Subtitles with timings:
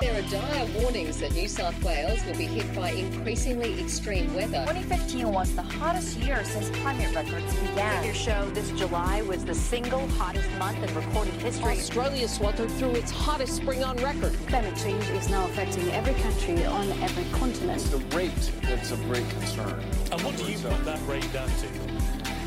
[0.00, 4.64] There are dire warnings that New South Wales will be hit by increasingly extreme weather.
[4.66, 8.04] 2015 was the hottest year since climate records began.
[8.04, 11.78] Your show this July was the single hottest month in recorded history.
[11.78, 14.36] Australia sweltered through its hottest spring on record.
[14.48, 17.80] Climate change is now affecting every country on every continent.
[17.80, 19.80] It's the rate that's of great concern.
[20.10, 21.68] And what do you put that rate down to?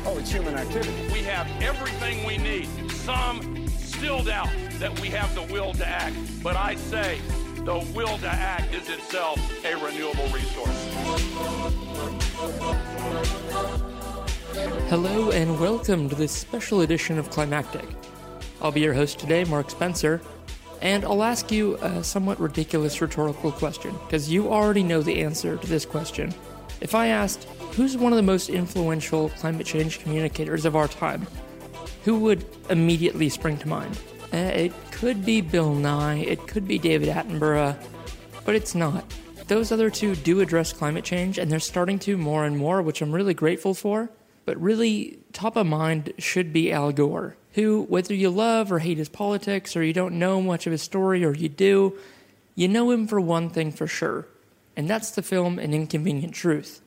[0.04, 1.12] Oh, it's human activity.
[1.12, 2.68] We have everything we need.
[2.90, 3.57] Some
[3.98, 7.18] still doubt that we have the will to act, but I say
[7.64, 10.88] the will to act is itself a renewable resource.
[14.88, 17.88] Hello and welcome to this special edition of Climactic.
[18.62, 20.20] I'll be your host today, Mark Spencer,
[20.80, 25.56] and I'll ask you a somewhat ridiculous rhetorical question, because you already know the answer
[25.56, 26.32] to this question.
[26.80, 31.26] If I asked, who's one of the most influential climate change communicators of our time?
[32.08, 34.00] Who would immediately spring to mind?
[34.32, 37.76] Uh, it could be Bill Nye, it could be David Attenborough,
[38.46, 39.04] but it's not.
[39.48, 43.02] Those other two do address climate change, and they're starting to more and more, which
[43.02, 44.08] I'm really grateful for.
[44.46, 48.96] But really, top of mind should be Al Gore, who, whether you love or hate
[48.96, 51.98] his politics, or you don't know much of his story, or you do,
[52.54, 54.26] you know him for one thing for sure,
[54.78, 56.80] and that's the film An Inconvenient Truth.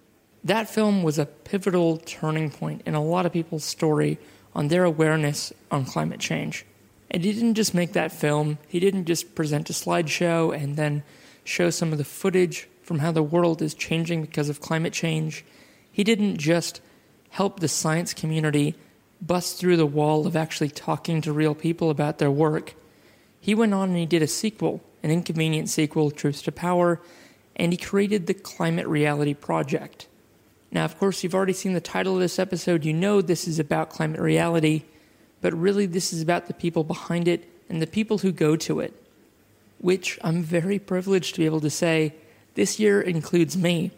[0.43, 4.17] That film was a pivotal turning point in a lot of people's story
[4.53, 6.65] on their awareness on climate change.
[7.09, 11.03] And he didn't just make that film, he didn't just present a slideshow and then
[11.43, 15.45] show some of the footage from how the world is changing because of climate change.
[15.91, 16.81] He didn't just
[17.29, 18.75] help the science community
[19.21, 22.73] bust through the wall of actually talking to real people about their work.
[23.39, 27.01] He went on and he did a sequel, an inconvenient sequel, Truth to Power,
[27.55, 30.07] and he created the Climate Reality Project.
[30.71, 32.85] Now, of course, you've already seen the title of this episode.
[32.85, 34.83] You know this is about climate reality
[35.41, 38.79] but really this is about the people behind it and the people who go to
[38.79, 38.93] it,
[39.79, 42.13] which I'm very privileged to be able to say
[42.53, 43.91] this year includes me.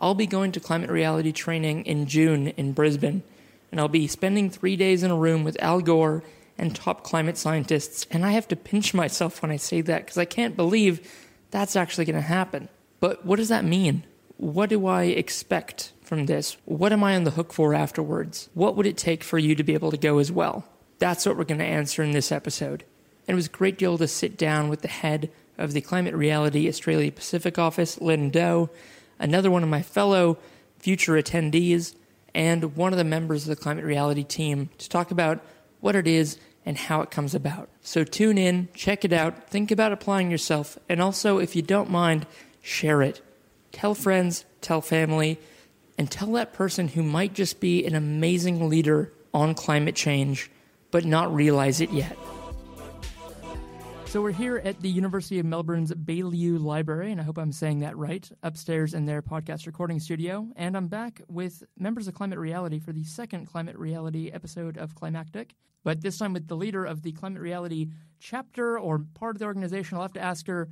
[0.00, 3.22] I'll be going to climate reality training in June in Brisbane,
[3.70, 6.22] and I'll be spending three days in a room with Al Gore
[6.58, 10.18] and top climate scientists, and I have to pinch myself when I say that because
[10.18, 11.12] I can't believe
[11.50, 12.68] that's actually going to happen.
[13.00, 14.04] But what does that mean?
[14.38, 16.56] What do I expect from this?
[16.64, 18.48] What am I on the hook for afterwards?
[18.54, 20.64] What would it take for you to be able to go as well?
[20.98, 22.84] That's what we're going to answer in this episode.
[23.26, 26.14] And it was a great deal to sit down with the head of the Climate
[26.14, 28.70] Reality Australia Pacific office, Linh Do,
[29.18, 30.38] another one of my fellow
[30.78, 31.94] future attendees,
[32.34, 35.40] and one of the members of the Climate Reality team to talk about
[35.80, 37.68] what it is and how it comes about.
[37.80, 41.90] So tune in, check it out, think about applying yourself, and also, if you don't
[41.90, 42.26] mind,
[42.60, 43.22] share it.
[43.72, 45.38] Tell friends, tell family,
[45.98, 50.50] and tell that person who might just be an amazing leader on climate change
[50.90, 52.16] but not realize it yet.
[54.06, 57.80] So we're here at the University of Melbourne's Baillieu Library, and I hope I'm saying
[57.80, 60.48] that right, upstairs in their podcast recording studio.
[60.56, 64.94] And I'm back with members of Climate Reality for the second Climate Reality episode of
[64.94, 67.88] Climactic, but this time with the leader of the Climate Reality
[68.20, 69.96] chapter or part of the organization.
[69.96, 70.68] I'll have to ask her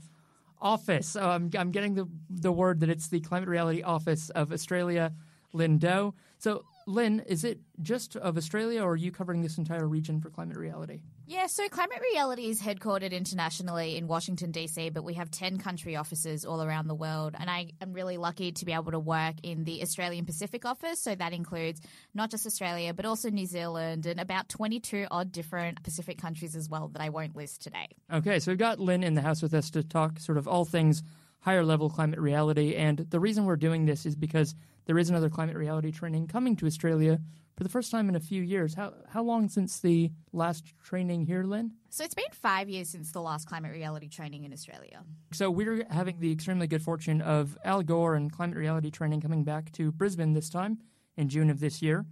[0.60, 1.16] office.
[1.16, 5.12] Oh, I'm, I'm getting the, the word that it's the Climate Reality Office of Australia,
[5.52, 6.14] Linh Do.
[6.38, 10.30] So, Linh, is it just of Australia, or are you covering this entire region for
[10.30, 11.00] Climate Reality?
[11.26, 15.96] Yeah, so Climate Reality is headquartered internationally in Washington, D.C., but we have 10 country
[15.96, 17.34] offices all around the world.
[17.38, 21.00] And I am really lucky to be able to work in the Australian Pacific office.
[21.00, 21.80] So that includes
[22.12, 26.68] not just Australia, but also New Zealand and about 22 odd different Pacific countries as
[26.68, 27.88] well that I won't list today.
[28.12, 30.66] Okay, so we've got Linh in the house with us to talk sort of all
[30.66, 31.02] things
[31.40, 32.74] higher level climate reality.
[32.74, 34.54] And the reason we're doing this is because
[34.84, 37.18] there is another climate reality training coming to Australia
[37.56, 38.74] for the first time in a few years.
[38.74, 41.72] How how long since the last training here, Linh?
[41.90, 45.04] So it's been five years since the last climate reality training in Australia.
[45.32, 49.44] So we're having the extremely good fortune of Al Gore and climate reality training coming
[49.44, 50.78] back to Brisbane this time
[51.16, 52.04] in June of this year.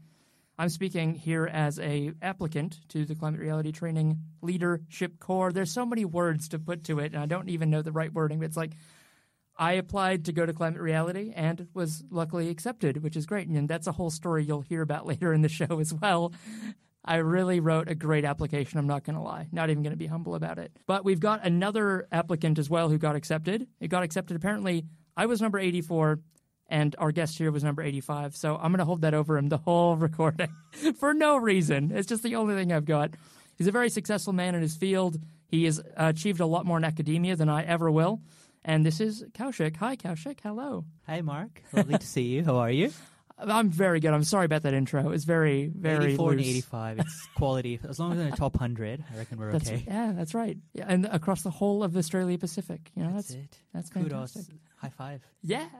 [0.58, 5.50] I'm speaking here as a applicant to the climate reality training leadership corps.
[5.50, 8.12] There's so many words to put to it, and I don't even know the right
[8.12, 8.72] wording, but it's like
[9.56, 13.48] I applied to go to Climate Reality and was luckily accepted, which is great.
[13.48, 16.32] And that's a whole story you'll hear about later in the show as well.
[17.04, 19.48] I really wrote a great application, I'm not going to lie.
[19.50, 20.70] Not even going to be humble about it.
[20.86, 23.66] But we've got another applicant as well who got accepted.
[23.80, 24.84] It got accepted apparently.
[25.16, 26.20] I was number 84
[26.68, 28.36] and our guest here was number 85.
[28.36, 30.48] So I'm going to hold that over him the whole recording
[30.98, 31.90] for no reason.
[31.92, 33.10] It's just the only thing I've got.
[33.58, 35.18] He's a very successful man in his field.
[35.48, 38.22] He has achieved a lot more in academia than I ever will.
[38.64, 39.76] And this is Kaushik.
[39.76, 40.38] Hi, Kaushik.
[40.42, 40.84] Hello.
[41.06, 41.62] Hi, Mark.
[41.72, 42.44] Lovely to see you.
[42.44, 42.92] How are you?
[43.38, 44.12] I'm very good.
[44.12, 45.10] I'm sorry about that intro.
[45.10, 46.98] It's very, very 84 and 85.
[47.00, 47.80] It's quality.
[47.88, 49.82] As long as in the top 100, I reckon we're That's, okay.
[49.84, 50.56] Yeah, that's right.
[50.74, 53.58] Yeah, and across the whole of Australia Pacific, you know, That's that's it.
[53.74, 54.32] that's Kudos.
[54.34, 54.54] fantastic.
[54.76, 55.22] High five.
[55.42, 55.66] Yeah.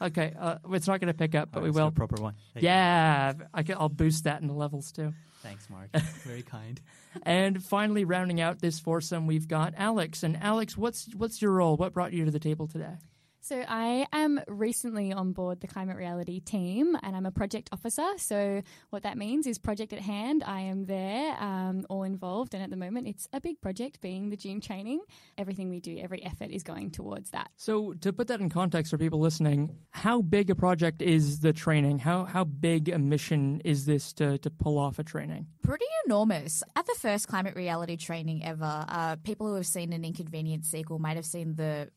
[0.00, 1.90] Okay, uh, it's not going to pick up, but Oh, we will.
[1.90, 2.34] proper one.
[2.54, 2.62] There.
[2.62, 5.12] Yeah, I can, I'll boost that in the levels too.
[5.42, 5.90] Thanks, Mark.
[6.24, 6.80] Very kind.
[7.22, 10.22] And finally, rounding out this foursome, we've got Alex.
[10.22, 11.76] And Alex, what's what's your role?
[11.76, 12.96] What brought you to the table today?
[13.40, 18.06] So, I am recently on board the Climate Reality team and I'm a project officer.
[18.16, 20.42] So, what that means is project at hand.
[20.44, 22.54] I am there, um, all involved.
[22.54, 25.00] And at the moment, it's a big project being the June training.
[25.36, 27.50] Everything we do, every effort is going towards that.
[27.56, 31.52] So, to put that in context for people listening, how big a project is the
[31.52, 31.98] training?
[32.00, 35.46] How how big a mission is this to to pull off a training?
[35.62, 36.62] Pretty enormous.
[36.76, 40.98] At the first climate reality training ever, uh, people who have seen an inconvenience sequel
[40.98, 41.90] might have seen the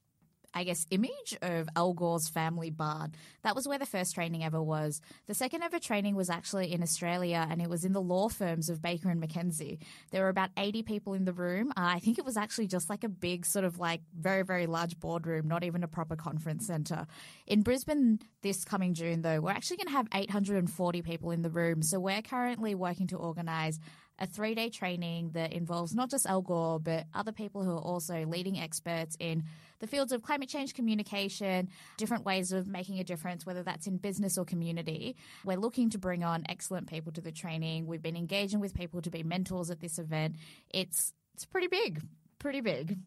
[0.53, 3.13] I guess, image of Al Gore's family barn.
[3.43, 5.01] That was where the first training ever was.
[5.27, 8.69] The second ever training was actually in Australia, and it was in the law firms
[8.69, 9.79] of Baker and McKenzie.
[10.11, 11.71] There were about 80 people in the room.
[11.71, 14.67] Uh, I think it was actually just like a big, sort of like very, very
[14.67, 17.07] large boardroom, not even a proper conference centre.
[17.47, 21.49] In Brisbane this coming June, though, we're actually going to have 840 people in the
[21.49, 21.81] room.
[21.81, 23.79] So we're currently working to organise
[24.21, 27.81] a three day training that involves not just Al Gore, but other people who are
[27.81, 29.43] also leading experts in
[29.79, 33.97] the fields of climate change communication, different ways of making a difference, whether that's in
[33.97, 35.15] business or community.
[35.43, 37.87] We're looking to bring on excellent people to the training.
[37.87, 40.35] We've been engaging with people to be mentors at this event.
[40.69, 42.01] It's it's pretty big,
[42.37, 42.99] pretty big.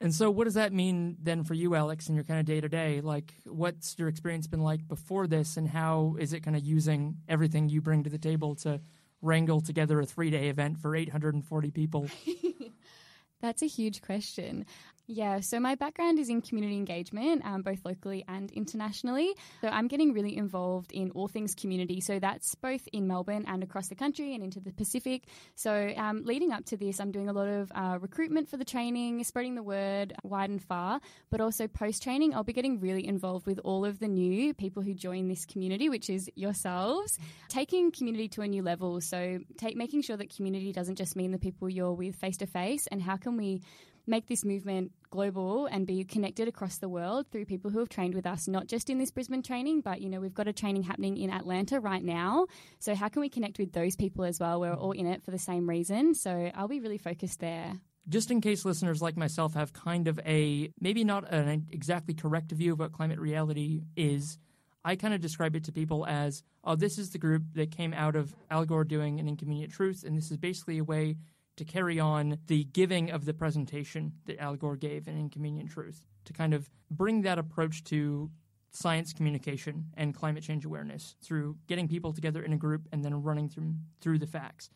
[0.00, 2.60] And so, what does that mean then for you, Alex, in your kind of day
[2.60, 3.00] to day?
[3.02, 7.18] Like, what's your experience been like before this, and how is it kind of using
[7.28, 8.80] everything you bring to the table to
[9.22, 12.08] wrangle together a three day event for 840 people?
[13.40, 14.66] That's a huge question.
[15.08, 19.34] Yeah, so my background is in community engagement, um, both locally and internationally.
[19.60, 22.00] So I'm getting really involved in all things community.
[22.00, 25.24] So that's both in Melbourne and across the country and into the Pacific.
[25.56, 28.64] So um, leading up to this, I'm doing a lot of uh, recruitment for the
[28.64, 31.00] training, spreading the word wide and far,
[31.30, 34.82] but also post training, I'll be getting really involved with all of the new people
[34.82, 37.18] who join this community, which is yourselves,
[37.48, 39.00] taking community to a new level.
[39.00, 42.46] So take, making sure that community doesn't just mean the people you're with face to
[42.46, 43.62] face, and how can we
[44.06, 48.14] make this movement global and be connected across the world through people who have trained
[48.14, 50.82] with us, not just in this Brisbane training, but you know, we've got a training
[50.82, 52.46] happening in Atlanta right now.
[52.78, 54.60] So how can we connect with those people as well?
[54.60, 56.14] We're all in it for the same reason.
[56.14, 57.74] So I'll be really focused there.
[58.08, 62.50] Just in case listeners like myself have kind of a maybe not an exactly correct
[62.50, 64.38] view of what climate reality is,
[64.84, 67.94] I kind of describe it to people as, oh, this is the group that came
[67.94, 71.16] out of Al Gore doing an inconvenient truth, and this is basically a way
[71.56, 76.02] to carry on the giving of the presentation that Al Gore gave in Inconvenient Truth,
[76.24, 78.30] to kind of bring that approach to
[78.70, 83.22] science communication and climate change awareness through getting people together in a group and then
[83.22, 84.70] running through, through the facts.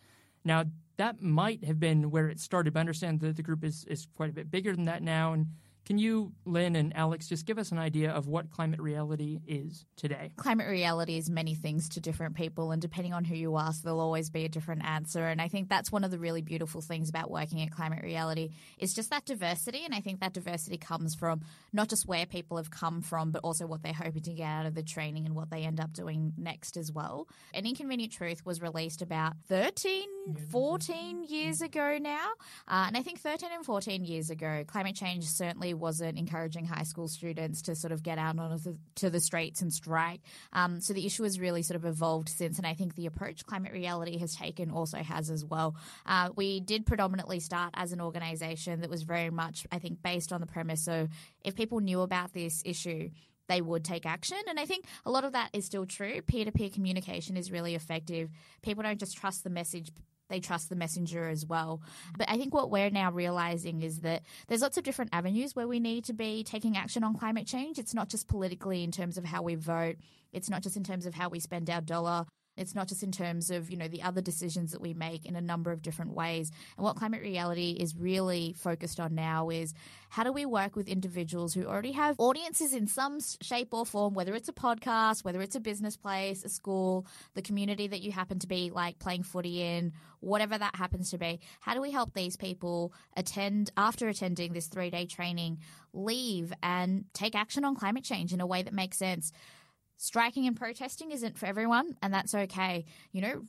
[0.45, 0.65] Now,
[0.99, 4.07] that might have been where it started, but I understand that the group is, is
[4.15, 5.33] quite a bit bigger than that now.
[5.33, 5.47] And
[5.87, 9.87] can you, Linh and Alex, just give us an idea of what climate reality is
[9.97, 10.33] today?
[10.37, 14.01] Climate reality is many things to different people, and depending on who you ask, there'll
[14.01, 15.25] always be a different answer.
[15.25, 18.51] And I think that's one of the really beautiful things about working at Climate Reality
[18.79, 19.85] is just that diversity.
[19.85, 21.43] And I think that diversity comes from
[21.73, 24.67] not just where people have come from, but also what they're hoping to get out
[24.67, 27.29] of the training and what they end up doing next as well.
[27.55, 30.09] An Inconvenient Truth was released about 13,
[30.51, 32.31] 14 years ago now.
[32.67, 36.83] Uh, and I think 13 and 14 years ago, climate change certainly wasn't encouraging high
[36.83, 40.21] school students to sort of get out onto the, to the streets and strike.
[40.53, 43.45] Um, so the issue has really sort of evolved since, and I think the approach
[43.47, 45.77] climate reality has taken also has as well.
[46.05, 50.33] Uh, we did predominantly start as an organisation that was very much, I think, based
[50.33, 51.09] on the premise of
[51.45, 53.11] if people knew about this issue,
[53.49, 54.39] they would take action.
[54.49, 56.23] And I think a lot of that is still true.
[56.23, 58.31] Peer to peer communication is really effective.
[58.63, 59.91] People don't just trust the message
[60.29, 61.81] they trust the messenger as well.
[62.17, 65.69] But I think what we're now realizing is that there's lots of different avenues where
[65.69, 67.79] we need to be taking action on climate change.
[67.79, 69.97] It's not just politically in terms of how we vote,
[70.33, 72.27] it's not just in terms of how we spend our dollar.
[72.57, 75.37] It's not just in terms of, you know, the other decisions that we make in
[75.37, 76.51] a number of different ways.
[76.77, 79.75] And what climate reality is really focused on now is
[80.09, 84.15] how do we work with individuals who already have audiences in some shape or form,
[84.15, 88.13] whether it's a podcast, whether it's a business place, a school, the community that you
[88.13, 91.41] happen to be like playing footy in, whatever that happens to be.
[91.61, 95.59] How do we help these people attend after attending this 3-day training,
[95.93, 99.33] leave and take action on climate change in a way that makes sense?
[99.97, 102.85] Striking and protesting isn't for everyone, and that's okay.
[103.13, 103.43] You know,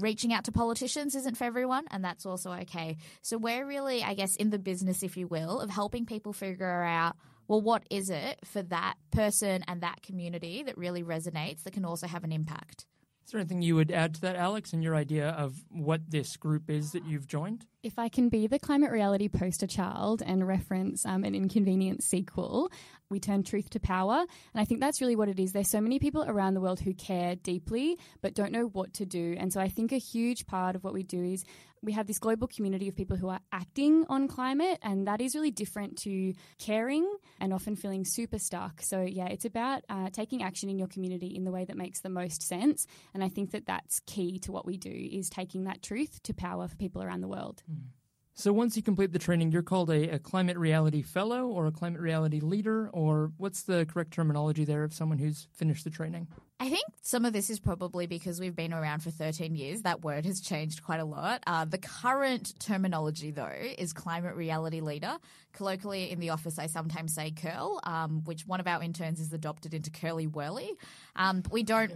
[0.00, 2.96] reaching out to politicians isn't for everyone, and that's also okay.
[3.22, 6.82] So we're really, I guess, in the business, if you will, of helping people figure
[6.82, 7.16] out
[7.48, 11.86] well, what is it for that person and that community that really resonates that can
[11.86, 12.84] also have an impact?
[13.28, 16.38] Is there anything you would add to that, Alex, and your idea of what this
[16.38, 17.66] group is that you've joined?
[17.82, 22.72] If I can be the climate reality poster child and reference um, an inconvenient sequel,
[23.10, 24.24] we turn truth to power.
[24.54, 25.52] And I think that's really what it is.
[25.52, 29.04] There's so many people around the world who care deeply but don't know what to
[29.04, 29.36] do.
[29.38, 31.44] And so I think a huge part of what we do is
[31.82, 35.34] we have this global community of people who are acting on climate, and that is
[35.34, 37.08] really different to caring
[37.40, 38.82] and often feeling super stuck.
[38.82, 42.00] So, yeah, it's about uh, taking action in your community in the way that makes
[42.00, 42.86] the most sense.
[43.14, 46.34] And I think that that's key to what we do is taking that truth to
[46.34, 47.62] power for people around the world.
[47.70, 47.88] Mm.
[48.34, 51.72] So once you complete the training, you're called a, a, climate reality fellow or a
[51.72, 56.28] climate reality leader, or what's the correct terminology there of someone who's finished the training?
[56.60, 59.82] I think some of this is probably because we've been around for 13 years.
[59.82, 61.40] That word has changed quite a lot.
[61.46, 65.18] Uh, the current terminology, though, is climate reality leader.
[65.52, 69.32] Colloquially in the office, I sometimes say curl, um, which one of our interns has
[69.32, 70.72] adopted into curly whirly.
[71.14, 71.92] Um, we don't.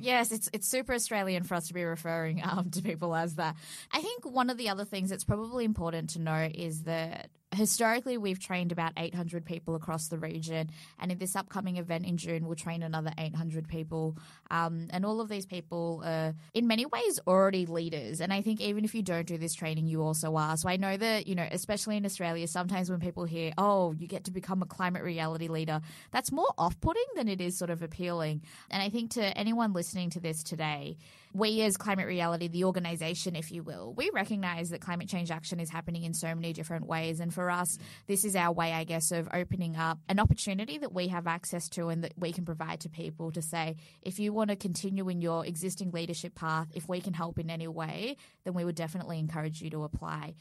[0.00, 3.54] Yes, it's it's super Australian for us to be referring um, to people as that.
[3.92, 8.18] I think one of the other things that's probably important to know is that historically
[8.18, 12.46] we've trained about 800 people across the region and in this upcoming event in june
[12.46, 14.16] we'll train another 800 people.
[14.50, 18.20] Um, and all of these people are in many ways already leaders.
[18.20, 20.56] And i think even if you don't do this training you also are.
[20.56, 24.06] So i know that you know especially in australia sometimes when people hear oh you
[24.06, 25.80] get to become a climate reality leader
[26.10, 28.42] that's more off-putting than it is sort of appealing.
[28.70, 30.96] And i think to anyone listening to this today
[31.34, 35.60] we as climate reality the organization if you will we recognize that climate change action
[35.60, 37.20] is happening in so many different ways.
[37.20, 40.92] And for us this is our way i guess of opening up an opportunity that
[40.92, 44.32] we have access to and that we can provide to people to say if you
[44.32, 48.16] want to continue in your existing leadership path if we can help in any way
[48.44, 50.34] then we would definitely encourage you to apply.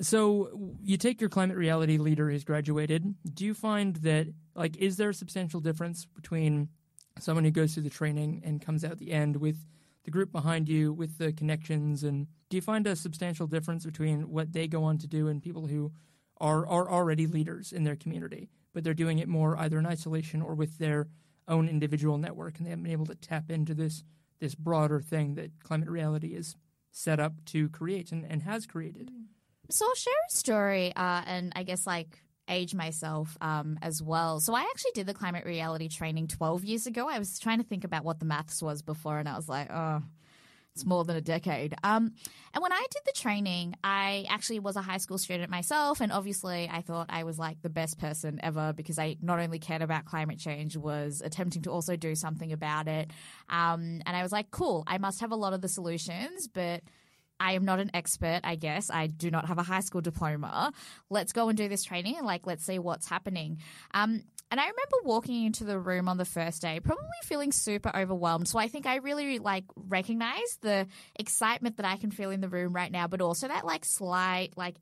[0.00, 3.14] So you take your climate reality leader who's graduated.
[3.34, 6.68] Do you find that like is there a substantial difference between
[7.18, 9.56] someone who goes through the training and comes out the end with
[10.04, 14.30] the group behind you with the connections and do you find a substantial difference between
[14.30, 15.92] what they go on to do and people who
[16.40, 20.42] are are already leaders in their community but they're doing it more either in isolation
[20.42, 21.08] or with their
[21.48, 24.04] own individual network and they haven't been able to tap into this
[24.40, 26.56] this broader thing that climate reality is
[26.90, 29.10] set up to create and, and has created?
[29.70, 34.40] So i'll share a story uh, and i guess like age myself um, as well.
[34.40, 37.08] So I actually did the climate reality training 12 years ago.
[37.08, 39.70] I was trying to think about what the maths was before, and I was like,
[39.70, 40.02] oh,
[40.74, 41.74] it's more than a decade.
[41.82, 42.12] Um,
[42.54, 46.10] and when I did the training, I actually was a high school student myself, and
[46.10, 49.82] obviously I thought I was like the best person ever because I not only cared
[49.82, 53.10] about climate change, was attempting to also do something about it.
[53.48, 56.82] Um, and I was like, cool, I must have a lot of the solutions, but
[57.42, 58.88] I am not an expert, I guess.
[58.88, 60.72] I do not have a high school diploma.
[61.10, 63.58] Let's go and do this training and like let's see what's happening.
[63.92, 64.22] Um,
[64.52, 68.46] and I remember walking into the room on the first day, probably feeling super overwhelmed.
[68.46, 72.48] So I think I really like recognize the excitement that I can feel in the
[72.48, 74.76] room right now, but also that like slight like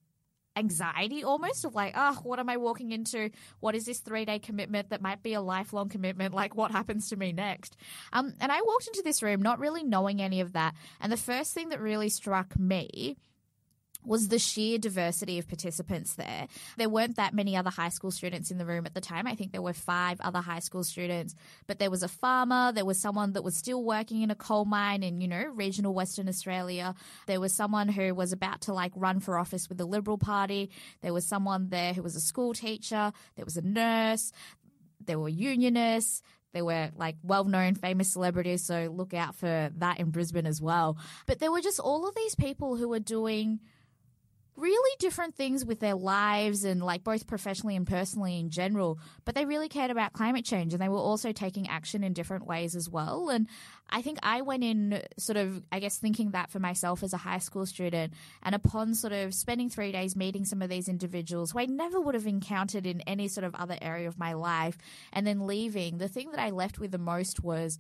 [0.56, 3.30] anxiety almost of like, oh, what am I walking into?
[3.60, 6.34] What is this three day commitment that might be a lifelong commitment?
[6.34, 7.76] Like, what happens to me next?
[8.12, 10.74] Um, and I walked into this room not really knowing any of that.
[11.00, 13.16] And the first thing that really struck me
[14.04, 16.46] was the sheer diversity of participants there.
[16.76, 19.26] There weren't that many other high school students in the room at the time.
[19.26, 21.34] I think there were five other high school students,
[21.66, 24.64] but there was a farmer, there was someone that was still working in a coal
[24.64, 26.94] mine in, you know, regional Western Australia.
[27.26, 30.70] There was someone who was about to like run for office with the Liberal Party.
[31.02, 33.12] There was someone there who was a school teacher.
[33.36, 34.32] There was a nurse.
[35.04, 36.22] There were unionists.
[36.52, 40.60] There were like well known famous celebrities, so look out for that in Brisbane as
[40.60, 40.96] well.
[41.26, 43.60] But there were just all of these people who were doing
[44.60, 49.34] really different things with their lives and like both professionally and personally in general but
[49.34, 52.76] they really cared about climate change and they were also taking action in different ways
[52.76, 53.30] as well.
[53.30, 53.48] And
[53.92, 57.16] i think i went in sort of i guess thinking that for myself as a
[57.16, 58.12] high school student
[58.42, 62.00] and upon sort of spending 3 days meeting some of these individuals who i never
[62.00, 64.78] would have encountered in any sort of other area of my life
[65.12, 67.78] and then leaving the thing that i left with the most was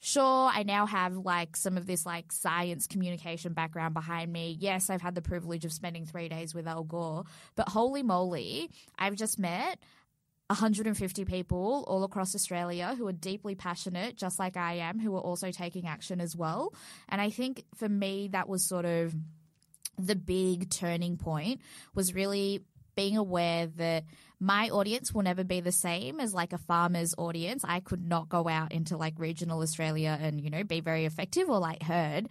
[0.00, 4.90] sure i now have like some of this like science communication background behind me yes
[4.90, 7.24] i've had the privilege of spending three days with al gore
[7.54, 9.78] but holy moly i've just met
[10.48, 15.20] 150 people all across Australia who are deeply passionate, just like I am, who are
[15.20, 16.72] also taking action as well.
[17.08, 19.12] And I think for me, that was sort of
[19.98, 21.60] the big turning point
[21.94, 22.62] was really
[22.96, 24.04] being aware that
[24.40, 27.64] my audience will never be the same as like a farmer's audience.
[27.66, 31.48] I could not go out into like regional Australia and, you know, be very effective
[31.48, 32.28] or like heard.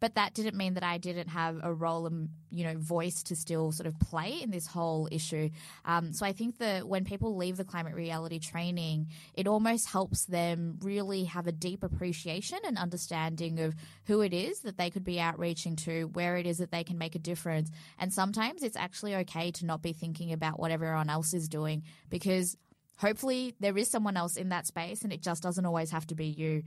[0.00, 3.36] But that didn't mean that I didn't have a role and you know voice to
[3.36, 5.50] still sort of play in this whole issue.
[5.84, 10.24] Um, so I think that when people leave the climate reality training, it almost helps
[10.26, 13.74] them really have a deep appreciation and understanding of
[14.06, 16.98] who it is that they could be outreaching to, where it is that they can
[16.98, 21.10] make a difference, and sometimes it's actually okay to not be thinking about what everyone
[21.10, 22.56] else is doing because
[22.98, 26.14] hopefully there is someone else in that space and it just doesn't always have to
[26.14, 26.62] be you.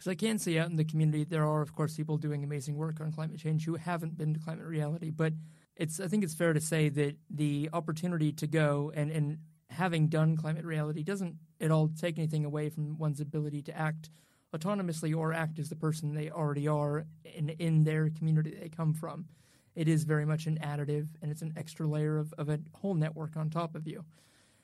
[0.00, 2.74] Because I can see out in the community, there are, of course, people doing amazing
[2.74, 5.10] work on climate change who haven't been to climate reality.
[5.10, 5.34] But
[5.76, 10.08] it's, I think it's fair to say that the opportunity to go and, and having
[10.08, 14.08] done climate reality doesn't at all take anything away from one's ability to act
[14.56, 17.04] autonomously or act as the person they already are
[17.34, 19.26] in, in their community they come from.
[19.74, 22.94] It is very much an additive and it's an extra layer of, of a whole
[22.94, 24.06] network on top of you.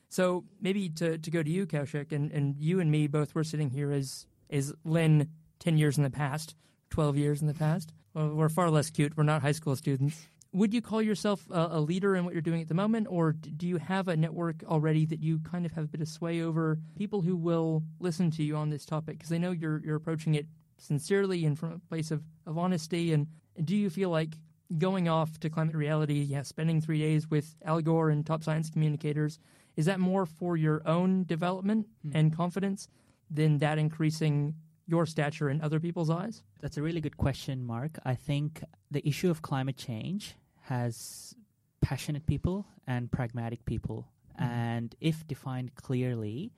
[0.09, 3.45] So maybe to, to go to you, Kaushik, and, and you and me both, we're
[3.45, 5.29] sitting here as is Linh
[5.61, 6.55] 10 years in the past,
[6.91, 7.93] 12 years in the past.
[8.15, 9.17] Well, we're far less cute.
[9.17, 10.27] We're not high school students.
[10.53, 13.33] Would you call yourself a, a leader in what you're doing at the moment, or
[13.33, 16.41] do you have a network already that you kind of have a bit of sway
[16.41, 19.19] over people who will listen to you on this topic?
[19.19, 20.47] Because I know you're, you're approaching it
[20.79, 23.13] sincerely and from a place of, of honesty.
[23.13, 23.27] And
[23.63, 24.39] do you feel like
[24.79, 28.71] going off to climate reality, yeah, spending three days with Al Gore and top science
[28.71, 29.39] communicators,
[29.77, 32.13] is that more for your own development mm.
[32.15, 32.89] and confidence
[33.31, 34.55] than that increasing
[34.87, 36.43] your stature in other people's eyes?
[36.61, 37.99] That's a really good question, Mark.
[38.05, 41.35] I think the issue of climate change has
[41.81, 44.09] passionate people and pragmatic people.
[44.41, 44.53] Mm-hmm.
[44.53, 46.53] And if defined clearly,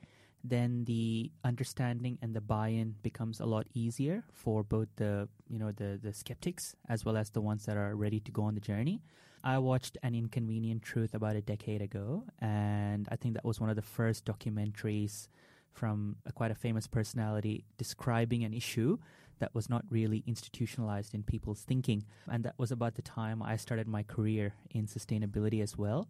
[0.44, 5.72] then the understanding and the buy-in becomes a lot easier for both the you know
[5.72, 8.60] the the skeptics as well as the ones that are ready to go on the
[8.60, 9.02] journey.
[9.44, 13.70] I watched An Inconvenient Truth about a decade ago, and I think that was one
[13.70, 15.28] of the first documentaries
[15.72, 18.98] from a, quite a famous personality describing an issue
[19.38, 22.04] that was not really institutionalized in people's thinking.
[22.30, 26.08] And that was about the time I started my career in sustainability as well.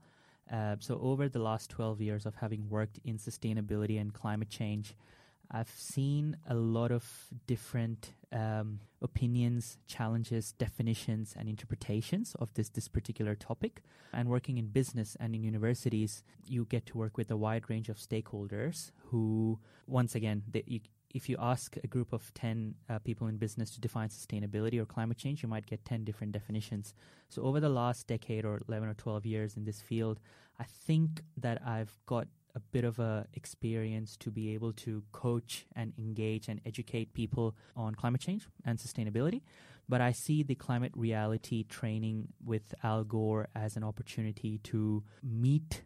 [0.50, 4.95] Uh, so, over the last 12 years of having worked in sustainability and climate change,
[5.50, 7.05] I've seen a lot of
[7.47, 13.83] different um, opinions, challenges, definitions, and interpretations of this this particular topic.
[14.12, 17.88] And working in business and in universities, you get to work with a wide range
[17.88, 20.81] of stakeholders who, once again, they, you,
[21.14, 24.85] if you ask a group of 10 uh, people in business to define sustainability or
[24.85, 26.94] climate change, you might get 10 different definitions.
[27.29, 30.20] So, over the last decade or 11 or 12 years in this field,
[30.59, 35.66] I think that I've got a bit of a experience to be able to coach
[35.77, 39.40] and engage and educate people on climate change and sustainability.
[39.88, 45.83] But I see the climate reality training with Al Gore as an opportunity to meet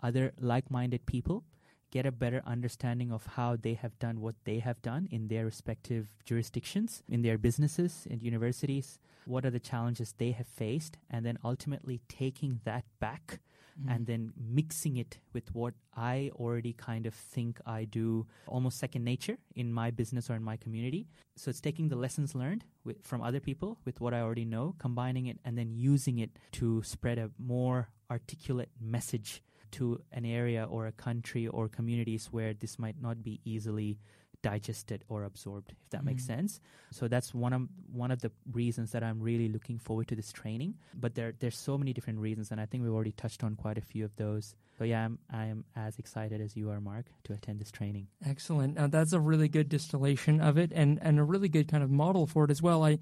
[0.00, 1.44] other like minded people
[1.92, 5.44] get a better understanding of how they have done what they have done in their
[5.44, 11.24] respective jurisdictions, in their businesses, and universities, what are the challenges they have faced, and
[11.26, 13.40] then ultimately taking that back
[13.78, 13.90] mm-hmm.
[13.90, 19.04] and then mixing it with what I already kind of think I do almost second
[19.04, 21.08] nature in my business or in my community.
[21.36, 24.74] So it's taking the lessons learned with, from other people with what I already know,
[24.78, 30.66] combining it, and then using it to spread a more articulate message to an area
[30.68, 33.98] or a country or communities where this might not be easily
[34.42, 36.06] digested or absorbed if that mm-hmm.
[36.06, 36.60] makes sense.
[36.90, 40.32] So that's one of one of the reasons that I'm really looking forward to this
[40.32, 40.74] training.
[40.94, 43.78] But there there's so many different reasons and I think we've already touched on quite
[43.78, 44.54] a few of those.
[44.78, 48.08] So yeah I'm I'm as excited as you are Mark to attend this training.
[48.26, 48.74] Excellent.
[48.74, 51.90] Now that's a really good distillation of it and and a really good kind of
[51.90, 52.84] model for it as well.
[52.84, 52.98] I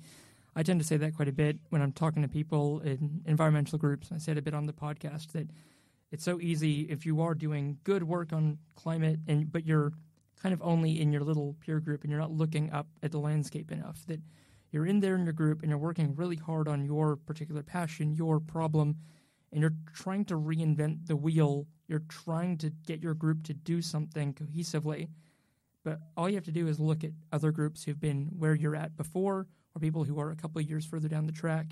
[0.54, 3.78] I tend to say that quite a bit when I'm talking to people in environmental
[3.78, 4.10] groups.
[4.12, 5.48] I said a bit on the podcast that
[6.10, 9.92] it's so easy if you are doing good work on climate and but you're
[10.42, 13.18] kind of only in your little peer group and you're not looking up at the
[13.18, 14.20] landscape enough that
[14.72, 18.14] you're in there in your group and you're working really hard on your particular passion,
[18.14, 18.96] your problem,
[19.52, 21.66] and you're trying to reinvent the wheel.
[21.88, 25.08] You're trying to get your group to do something cohesively.
[25.82, 28.76] But all you have to do is look at other groups who've been where you're
[28.76, 31.66] at before or people who are a couple of years further down the track.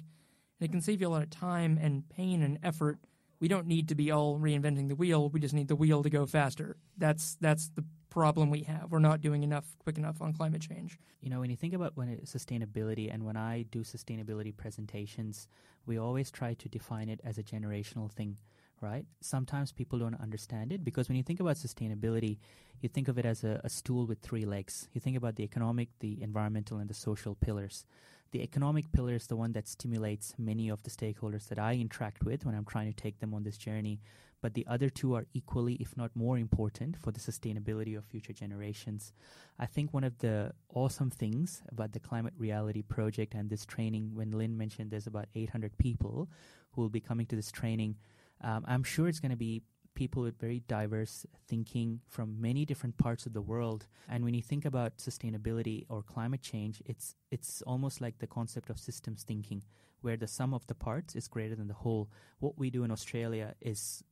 [0.59, 2.99] And it can save you a lot of time and pain and effort
[3.41, 5.29] we don't need to be all reinventing the wheel.
[5.29, 6.77] We just need the wheel to go faster.
[6.97, 8.91] That's that's the problem we have.
[8.91, 10.99] We're not doing enough quick enough on climate change.
[11.21, 15.49] You know, when you think about when it, sustainability and when I do sustainability presentations,
[15.87, 18.37] we always try to define it as a generational thing,
[18.81, 19.05] right?
[19.21, 22.39] Sometimes people don't understand it because when you think about sustainability,
[22.81, 24.89] you think of it as a, a stool with three legs.
[24.93, 27.85] You think about the economic, the environmental, and the social pillars.
[28.31, 32.25] The economic pillar is the one that stimulates many of the stakeholders that I interact
[32.25, 34.01] with when I'm trying to take them on this journey.
[34.41, 38.33] But the other two are equally, if not more important, for the sustainability of future
[38.33, 39.13] generations.
[39.59, 44.11] I think one of the awesome things about the Climate Reality Project and this training,
[44.15, 46.29] when Linh mentioned there's about 800 people
[46.73, 47.97] who will be coming to this training,
[48.43, 49.63] um, I'm sure it's going to be
[49.99, 53.89] people with very diverse thinking from many different parts of the world.
[54.09, 58.71] And when you think about sustainability or climate change, it's it's almost like the concept
[58.71, 59.65] of systems thinking,
[60.01, 62.09] where the sum of the parts is greater than the whole.
[62.39, 64.05] What we do in Australia is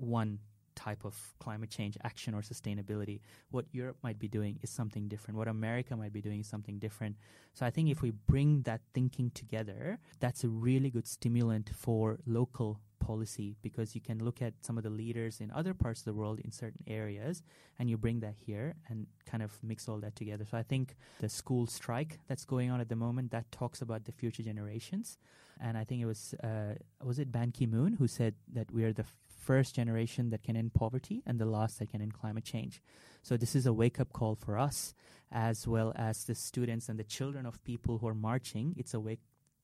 [0.00, 0.38] one
[0.74, 3.20] type of climate change action or sustainability.
[3.50, 5.36] What Europe might be doing is something different.
[5.36, 7.16] What America might be doing is something different.
[7.52, 12.18] So I think if we bring that thinking together, that's a really good stimulant for
[12.26, 16.04] local policy because you can look at some of the leaders in other parts of
[16.04, 17.42] the world in certain areas
[17.78, 20.44] and you bring that here and kind of mix all that together.
[20.50, 24.04] So I think the school strike that's going on at the moment that talks about
[24.04, 25.18] the future generations.
[25.62, 28.84] And I think it was uh, was it Ban Ki Moon who said that we
[28.84, 29.04] are the
[29.50, 32.80] first generation that can end poverty and the last that can end climate change.
[33.20, 34.94] So this is a wake up call for us
[35.32, 38.76] as well as the students and the children of people who are marching.
[38.76, 39.18] It's a wake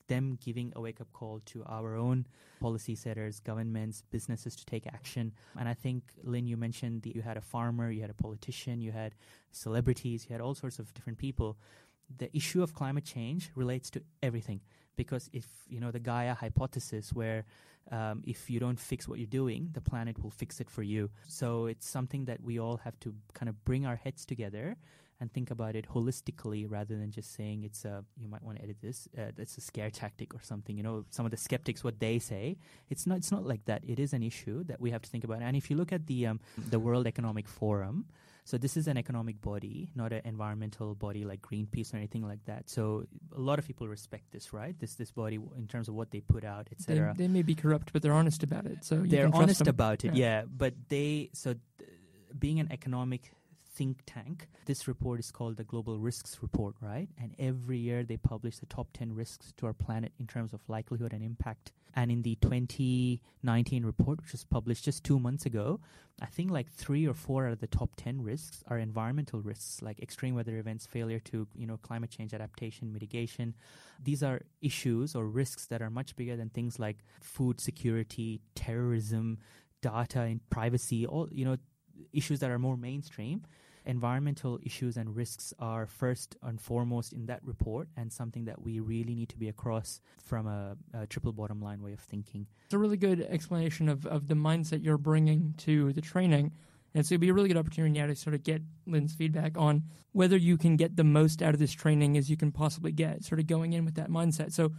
[0.09, 2.27] them giving a wake up call to our own
[2.59, 5.33] policy setters, governments, businesses to take action.
[5.57, 8.81] And I think, Linh, you mentioned that you had a farmer, you had a politician,
[8.81, 9.15] you had
[9.53, 11.59] celebrities, you had all sorts of different people.
[12.15, 14.61] The issue of climate change relates to everything.
[14.97, 17.45] Because if you know the Gaia hypothesis, where
[17.93, 21.11] um, if you don't fix what you're doing, the planet will fix it for you.
[21.27, 24.77] So it's something that we all have to kind of bring our heads together
[25.21, 28.63] and think about it holistically rather than just saying it's a you might want to
[28.63, 30.77] edit this uh, it's a scare tactic or something.
[30.77, 32.59] You know some of the skeptics what they say
[32.91, 33.83] it's not it's not like that.
[33.87, 35.43] It is an issue that we have to think about.
[35.43, 38.07] And if you look at the um, the World Economic Forum
[38.47, 42.45] so this is an economic body not an environmental body like Greenpeace or anything like
[42.47, 42.71] that.
[42.71, 43.05] So
[43.37, 44.79] a lot of people respect this right?
[44.79, 47.55] This this body in terms of what they put out etc they, they, may be
[47.55, 50.27] corrupt but they're honest about it so they're honest about it yeah.
[50.27, 50.43] yeah.
[50.47, 51.91] But they so th-
[52.39, 53.33] being an economic
[53.77, 54.49] think tank.
[54.65, 57.09] This report is called the Global Risks Report, right?
[57.21, 60.61] And every year they publish the top 10 risks to our planet in terms of
[60.67, 61.73] likelihood and impact.
[61.95, 65.81] And in the 2019 report, which was published just two months ago,
[66.21, 69.83] I think like three or four out of the top 10 risks are environmental risks,
[69.83, 73.55] like extreme weather events, failure to, you know, climate change adaptation, mitigation.
[74.03, 79.39] These are issues or risks that are much bigger than things like food security, terrorism,
[79.83, 81.57] data and privacy, all, you know,
[82.13, 83.43] issues that are more mainstream
[83.87, 88.81] environmental issues and risks are first and foremost in that report and something that we
[88.81, 92.47] really need to be across from a, a, triple bottom line way of thinking.
[92.65, 96.53] It's a really good explanation of, of the mindset you're bringing to the training.
[96.95, 99.59] And so it'd be a really good opportunity now to sort of get Linh's feedback
[99.59, 102.91] on whether you can get the most out of this training as you can possibly
[102.91, 104.53] get, sort of going in with that mindset.
[104.53, 104.73] So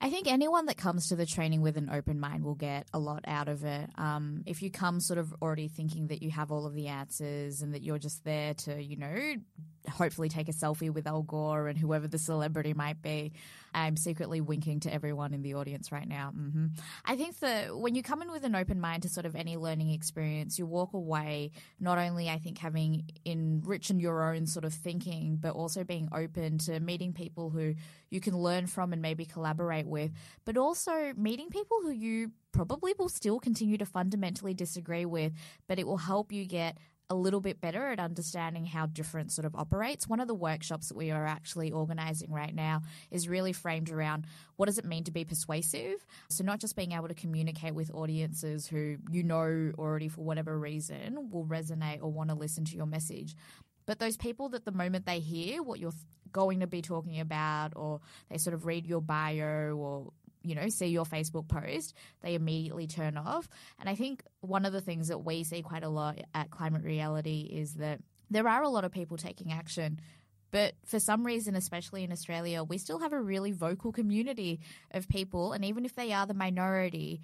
[0.00, 3.00] I think anyone that comes to the training with an open mind will get a
[3.00, 3.90] lot out of it.
[3.96, 7.62] Um, if you come sort of already thinking that you have all of the answers
[7.62, 9.34] and that you're just there to, you know,
[9.90, 13.32] hopefully take a selfie with Al Gore and whoever the celebrity might be,
[13.74, 16.32] I'm secretly winking to everyone in the audience right now.
[16.36, 16.66] Mm-hmm.
[17.04, 19.56] I think that when you come in with an open mind to sort of any
[19.56, 21.50] learning experience, you walk away
[21.80, 26.58] not only, I think, having enriched your own sort of thinking, but also being open
[26.58, 27.74] to meeting people who
[28.10, 30.10] you can learn from and maybe collaborate with,
[30.44, 35.32] but also meeting people who you probably will still continue to fundamentally disagree with,
[35.68, 36.76] but it will help you get
[37.10, 40.06] a little bit better at understanding how different sort of operates.
[40.06, 44.26] One of the workshops that we are actually organizing right now is really framed around
[44.56, 46.04] what does it mean to be persuasive?
[46.28, 50.58] So not just being able to communicate with audiences who you know already for whatever
[50.58, 53.34] reason will resonate or want to listen to your message,
[53.86, 55.92] but those people that the moment they hear what you're
[56.30, 60.68] going to be talking about or they sort of read your bio or you know,
[60.68, 63.48] see your Facebook post, they immediately turn off.
[63.78, 66.84] And I think one of the things that we see quite a lot at Climate
[66.84, 70.00] Reality is that there are a lot of people taking action.
[70.50, 74.60] But for some reason, especially in Australia, we still have a really vocal community
[74.92, 75.52] of people.
[75.52, 77.20] And even if they are the minority,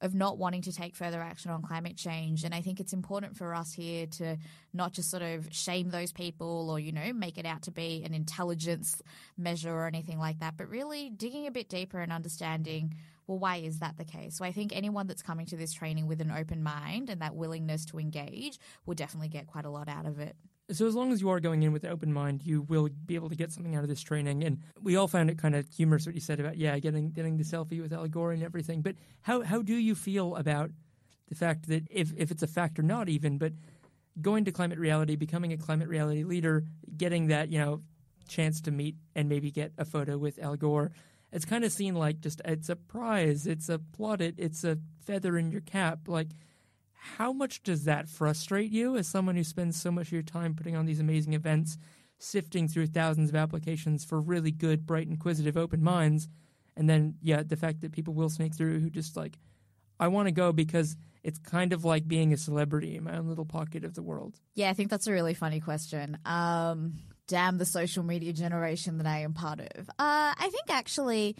[0.00, 2.44] of not wanting to take further action on climate change.
[2.44, 4.36] And I think it's important for us here to
[4.74, 8.02] not just sort of shame those people or, you know, make it out to be
[8.04, 9.00] an intelligence
[9.38, 12.94] measure or anything like that, but really digging a bit deeper and understanding,
[13.26, 14.36] well, why is that the case?
[14.36, 17.34] So I think anyone that's coming to this training with an open mind and that
[17.34, 20.36] willingness to engage will definitely get quite a lot out of it.
[20.70, 23.14] So as long as you are going in with an open mind, you will be
[23.14, 24.42] able to get something out of this training.
[24.42, 27.36] And we all found it kind of humorous what you said about yeah, getting getting
[27.36, 28.82] the selfie with Al Gore and everything.
[28.82, 30.70] But how how do you feel about
[31.28, 33.52] the fact that if if it's a fact or not even, but
[34.20, 36.64] going to climate reality, becoming a climate reality leader,
[36.96, 37.82] getting that you know
[38.26, 40.90] chance to meet and maybe get a photo with Al Gore,
[41.32, 45.38] it's kind of seen like just it's a prize, it's a plaudit, it's a feather
[45.38, 46.28] in your cap, like
[47.16, 50.54] How much does that frustrate you as someone who spends so much of your time
[50.54, 51.78] putting on these amazing events,
[52.18, 56.28] sifting through thousands of applications for really good, bright, inquisitive, open minds,
[56.76, 59.38] and then yeah, the fact that people will snake through who just like,
[59.98, 63.28] I want to go because it's kind of like being a celebrity in my own
[63.28, 64.38] little pocket of the world.
[64.54, 66.18] Yeah, I think that's a really funny question.
[66.26, 69.88] Um, damn the social media generation that I am part of.
[69.88, 71.36] Uh, I think actually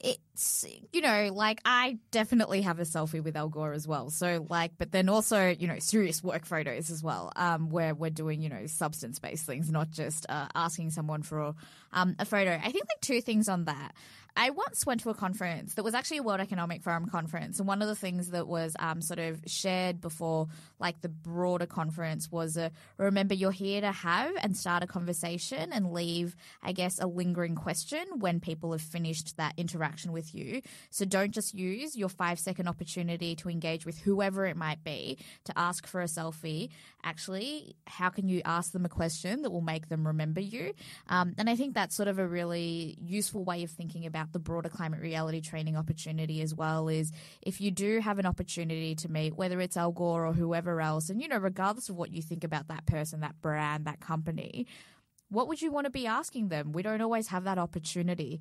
[0.00, 4.10] it's you know like I definitely have a selfie with Al Gore as well.
[4.10, 8.10] So like, but then also you know serious work photos as well, um, where we're
[8.10, 11.54] doing you know substance based things, not just uh, asking someone for
[11.92, 12.52] um, a photo.
[12.52, 13.94] I think like two things on that.
[14.38, 17.66] I once went to a conference that was actually a World Economic Forum conference, and
[17.66, 20.46] one of the things that was um, sort of shared before,
[20.78, 25.72] like the broader conference, was a remember you're here to have and start a conversation
[25.72, 30.62] and leave, I guess, a lingering question when people have finished that interaction with you.
[30.90, 35.18] So don't just use your five second opportunity to engage with whoever it might be
[35.46, 36.68] to ask for a selfie.
[37.02, 40.74] Actually, how can you ask them a question that will make them remember you?
[41.08, 44.38] Um, and I think that's sort of a really useful way of thinking about the
[44.38, 47.12] broader climate reality training opportunity as well is
[47.42, 51.10] if you do have an opportunity to meet, whether it's Al Gore or whoever else,
[51.10, 54.66] and you know, regardless of what you think about that person, that brand, that company,
[55.30, 56.72] what would you want to be asking them?
[56.72, 58.40] We don't always have that opportunity.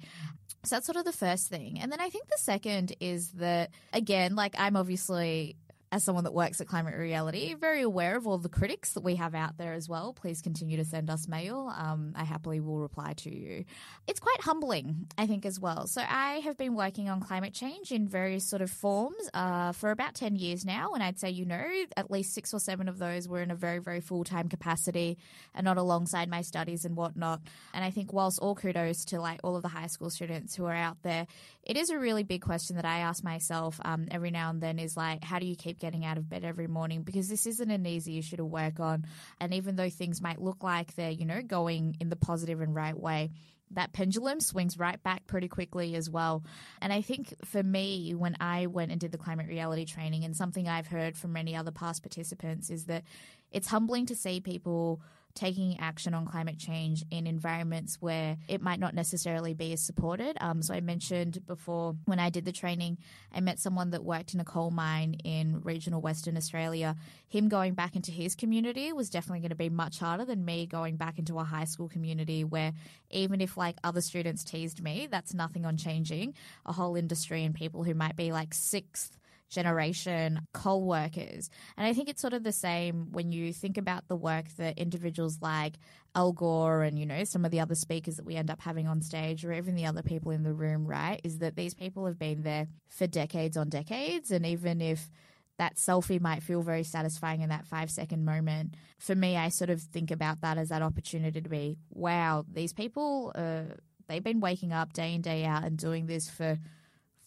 [0.63, 1.79] So that's sort of the first thing.
[1.79, 5.57] And then I think the second is that, again, like I'm obviously
[5.91, 9.15] as someone that works at Climate Reality, very aware of all the critics that we
[9.15, 10.11] have out there as well.
[10.11, 11.73] Please continue to send us mail.
[11.73, 13.63] Um, I happily will reply to you.
[14.05, 15.87] It's quite humbling, I think, as well.
[15.87, 19.91] So I have been working on climate change in various sort of forms uh, for
[19.91, 20.93] about 10 years now.
[20.93, 21.63] And I'd say, you know,
[21.95, 25.17] at least six or seven of those were in a very, very full time capacity
[25.55, 27.39] and not alongside my studies and whatnot.
[27.73, 30.65] And I think, whilst all kudos to like all of the high school students who
[30.65, 31.27] are out there,
[31.63, 34.79] it is a really big question that I ask myself um, every now and then
[34.79, 37.71] is like, how do you keep getting out of bed every morning because this isn't
[37.71, 39.05] an easy issue to work on.
[39.39, 42.73] And even though things might look like they're, you know, going in the positive and
[42.75, 43.31] right way,
[43.71, 46.43] that pendulum swings right back pretty quickly as well.
[46.81, 50.35] And I think for me, when I went and did the climate reality training, and
[50.35, 53.03] something I've heard from many other past participants is that
[53.51, 55.01] it's humbling to see people
[55.37, 60.35] taking action on climate change in environments where it might not necessarily be as supported.
[60.41, 62.97] Um, so I mentioned before when I did the training,
[63.31, 66.95] I met someone that worked in a coal mine in regional Western Australia.
[67.29, 70.65] Him going back into his community was definitely going to be much harder than me
[70.65, 72.73] going back into a high school community where
[73.11, 76.33] even if like other students teased me, that's nothing on changing
[76.65, 79.19] a whole industry and people who might be like sixth
[79.49, 81.49] generation coal workers.
[81.77, 84.77] And I think it's sort of the same when you think about the work that
[84.77, 85.75] individuals like
[86.15, 88.87] Al Gore and, you know, some of the other speakers that we end up having
[88.87, 91.21] on stage or even the other people in the room, right?
[91.23, 94.31] Is that these people have been there for decades on decades.
[94.31, 95.09] And even if
[95.57, 98.75] that selfie might feel very satisfying in that five second moment.
[98.99, 102.73] For me, I sort of think about that as that opportunity to be, wow, these
[102.73, 103.63] people, uh,
[104.07, 106.59] they've been waking up day in, day out and doing this for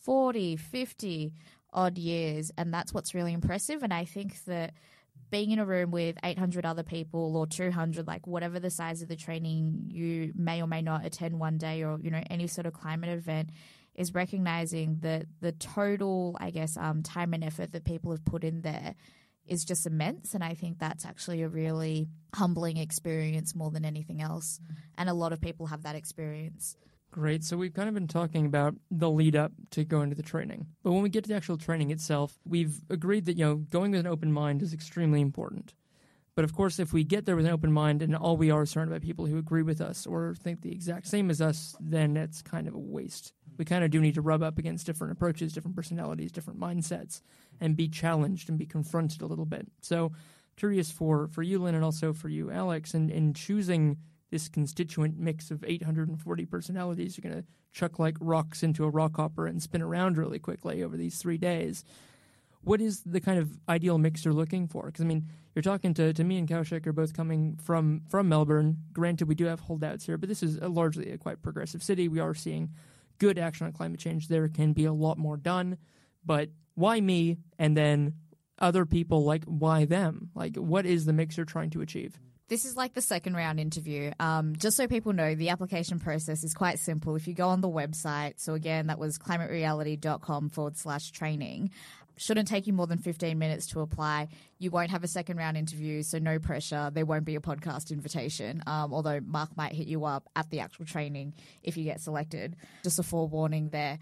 [0.02, 1.32] 40, 50,
[1.72, 3.82] odd years, and that's what's really impressive.
[3.82, 4.74] And I think that
[5.30, 9.08] being in a room with 800 other people or 200, like whatever the size of
[9.08, 12.66] the training you may or may not attend one day, or you know any sort
[12.66, 13.50] of climate event,
[13.94, 18.44] is recognizing that the total, I guess, um, time and effort that people have put
[18.44, 18.94] in there
[19.46, 20.34] is just immense.
[20.34, 24.60] And I think that's actually a really humbling experience more than anything else.
[24.96, 26.76] And a lot of people have that experience.
[27.12, 27.42] Great.
[27.42, 30.66] So we've kind of been talking about the lead up to going to the training.
[30.84, 33.90] But when we get to the actual training itself, we've agreed that, you know, going
[33.90, 35.74] with an open mind is extremely important.
[36.36, 38.64] But of course, if we get there with an open mind and all we are
[38.64, 42.16] surrounded by people who agree with us or think the exact same as us, then
[42.16, 43.32] it's kind of a waste.
[43.58, 47.22] We kind of do need to rub up against different approaches, different personalities, different mindsets,
[47.60, 49.66] and be challenged and be confronted a little bit.
[49.80, 50.12] So,
[50.56, 53.98] curious for, for you, Linh, and also for you, Alex, in, in choosing
[54.30, 59.16] this constituent mix of 840 personalities you're going to chuck like rocks into a rock
[59.16, 61.84] hopper and spin around really quickly over these three days.
[62.62, 64.86] What is the kind of ideal mix you're looking for?
[64.86, 68.28] Because I mean, you're talking to, to me and Kaushik are both coming from from
[68.28, 68.76] Melbourne.
[68.92, 72.08] Granted, we do have holdouts here, but this is a largely a quite progressive city.
[72.08, 72.70] We are seeing
[73.18, 74.28] good action on climate change.
[74.28, 75.78] There can be a lot more done,
[76.24, 77.38] but why me?
[77.58, 78.14] And then
[78.58, 80.30] other people like why them?
[80.34, 82.18] Like, what is the mix you're trying to achieve?
[82.50, 84.10] This is like the second round interview.
[84.18, 87.14] Um, just so people know, the application process is quite simple.
[87.14, 91.70] If you go on the website, so again, that was climatereality.com forward slash training.
[92.16, 94.30] Shouldn't take you more than 15 minutes to apply.
[94.58, 96.90] You won't have a second round interview, so no pressure.
[96.92, 100.58] There won't be a podcast invitation, um, although Mark might hit you up at the
[100.58, 102.56] actual training if you get selected.
[102.82, 104.00] Just a forewarning there.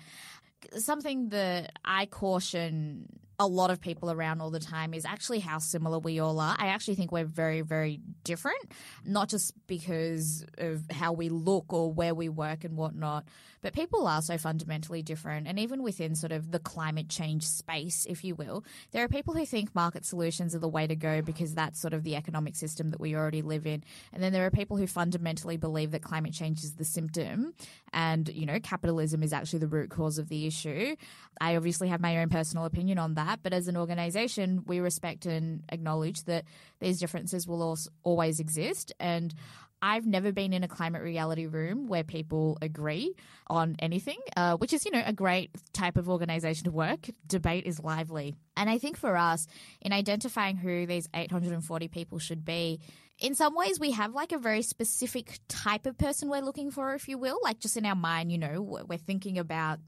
[0.79, 5.59] Something that I caution a lot of people around all the time is actually how
[5.59, 6.57] similar we all are.
[6.59, 8.72] I actually think we're very, very different,
[9.05, 13.24] not just because of how we look or where we work and whatnot,
[13.61, 15.46] but people are so fundamentally different.
[15.46, 19.35] And even within sort of the climate change space, if you will, there are people
[19.35, 22.57] who think market solutions are the way to go because that's sort of the economic
[22.57, 23.85] system that we already live in.
[24.12, 27.55] And then there are people who fundamentally believe that climate change is the symptom
[27.92, 30.96] and, you know, capitalism is actually the root cause of the issue.
[31.40, 35.27] I obviously have my own personal opinion on that, but as an organization, we respect
[35.27, 36.45] and acknowledge that
[36.81, 38.93] these differences will always exist.
[38.99, 39.35] And
[39.81, 43.14] I've never been in a climate reality room where people agree
[43.47, 47.09] on anything, uh, which is, you know, a great type of organization to work.
[47.27, 48.35] Debate is lively.
[48.57, 49.47] And I think for us,
[49.81, 52.81] in identifying who these 840 people should be,
[53.19, 56.95] in some ways we have like a very specific type of person we're looking for,
[56.95, 57.38] if you will.
[57.43, 59.79] Like just in our mind, you know, we're thinking about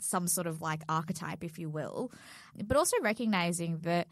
[0.00, 2.12] some sort of like archetype, if you will,
[2.64, 4.08] but also recognizing that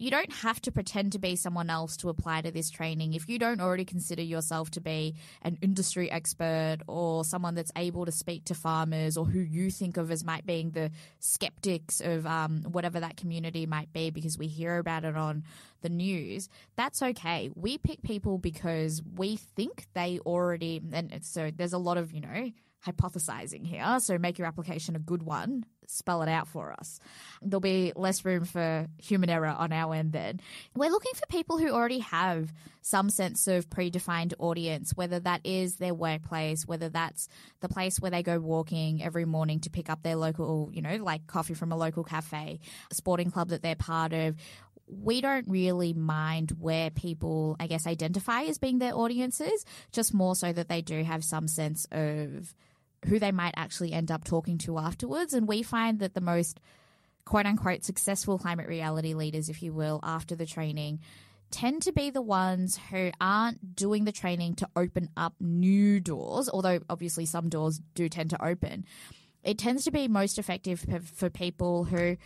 [0.00, 3.14] you don't have to pretend to be someone else to apply to this training.
[3.14, 8.06] If you don't already consider yourself to be an industry expert or someone that's able
[8.06, 12.26] to speak to farmers or who you think of as might being the skeptics of
[12.26, 15.42] um, whatever that community might be because we hear about it on
[15.80, 17.50] the news, that's okay.
[17.56, 22.20] We pick people because we think they already, and so there's a lot of, you
[22.20, 22.52] know,
[22.86, 23.98] hypothesizing here.
[24.00, 25.64] So make your application a good one.
[25.86, 27.00] Spell it out for us.
[27.40, 30.40] There'll be less room for human error on our end then.
[30.76, 35.76] We're looking for people who already have some sense of predefined audience, whether that is
[35.76, 37.28] their workplace, whether that's
[37.60, 40.96] the place where they go walking every morning to pick up their local, you know,
[40.96, 42.60] like coffee from a local cafe,
[42.90, 44.36] a sporting club that they're part of,
[44.90, 50.34] we don't really mind where people, I guess, identify as being their audiences, just more
[50.34, 52.54] so that they do have some sense of
[53.06, 55.32] who they might actually end up talking to afterwards.
[55.34, 56.60] And we find that the most
[57.24, 61.00] quote unquote successful climate reality leaders, if you will, after the training
[61.50, 66.48] tend to be the ones who aren't doing the training to open up new doors,
[66.48, 68.84] although obviously some doors do tend to open.
[69.42, 70.84] It tends to be most effective
[71.14, 72.16] for people who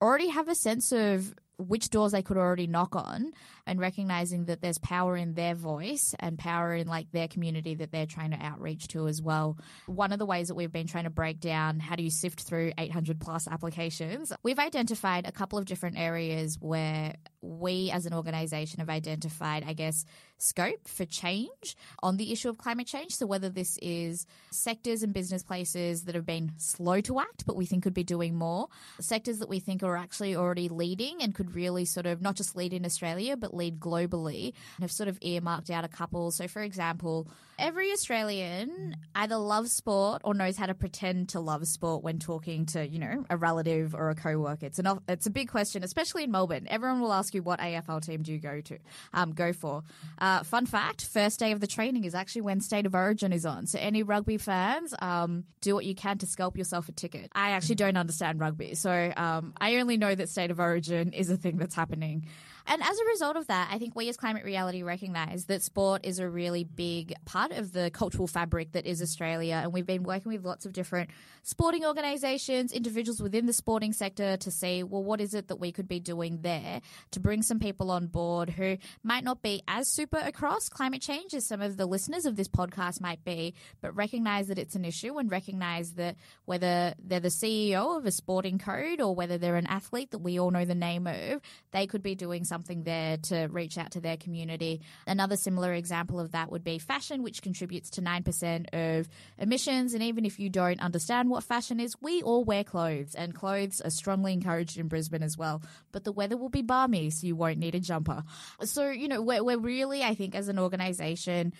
[0.00, 3.32] already have a sense of which doors they could already knock on
[3.66, 7.90] and recognizing that there's power in their voice and power in like their community that
[7.90, 9.58] they're trying to outreach to as well.
[9.86, 12.42] One of the ways that we've been trying to break down how do you sift
[12.42, 18.14] through 800 plus applications, we've identified a couple of different areas where we as an
[18.14, 20.04] organization have identified, I guess,
[20.38, 23.14] scope for change on the issue of climate change.
[23.14, 27.56] So whether this is sectors and business places that have been slow to act, but
[27.56, 28.68] we think could be doing more,
[29.00, 32.56] sectors that we think are actually already leading and could really sort of not just
[32.56, 36.30] lead in Australia, but lead globally, and have sort of earmarked out a couple.
[36.30, 41.66] So for example, every Australian either loves sport or knows how to pretend to love
[41.66, 44.66] sport when talking to, you know, a relative or a co-worker.
[44.66, 46.66] It's an, it's a big question, especially in Melbourne.
[46.68, 48.78] Everyone will ask you what AFL team do you go to,
[49.12, 49.82] um, go for.
[50.18, 53.46] Uh, fun fact: first day of the training is actually when State of Origin is
[53.46, 53.66] on.
[53.66, 57.30] So any rugby fans, um, do what you can to scalp yourself a ticket.
[57.34, 61.30] I actually don't understand rugby, so um, I only know that State of Origin is
[61.30, 62.26] a thing that's happening.
[62.70, 66.04] And as a result of that, I think we as Climate Reality recognise that sport
[66.04, 69.60] is a really big part of the cultural fabric that is Australia.
[69.62, 71.08] And we've been working with lots of different
[71.42, 75.72] sporting organisations, individuals within the sporting sector to see, well, what is it that we
[75.72, 79.88] could be doing there to bring some people on board who might not be as
[79.88, 83.96] super across climate change as some of the listeners of this podcast might be, but
[83.96, 88.58] recognise that it's an issue and recognise that whether they're the CEO of a sporting
[88.58, 92.02] code or whether they're an athlete that we all know the name of, they could
[92.02, 94.80] be doing something something there to reach out to their community.
[95.06, 99.94] Another similar example of that would be fashion, which contributes to 9% of emissions.
[99.94, 103.80] And even if you don't understand what fashion is, we all wear clothes, and clothes
[103.80, 105.62] are strongly encouraged in Brisbane as well.
[105.92, 108.24] But the weather will be balmy, so you won't need a jumper.
[108.64, 111.52] So, you know, we're, we're really, I think, as an organization,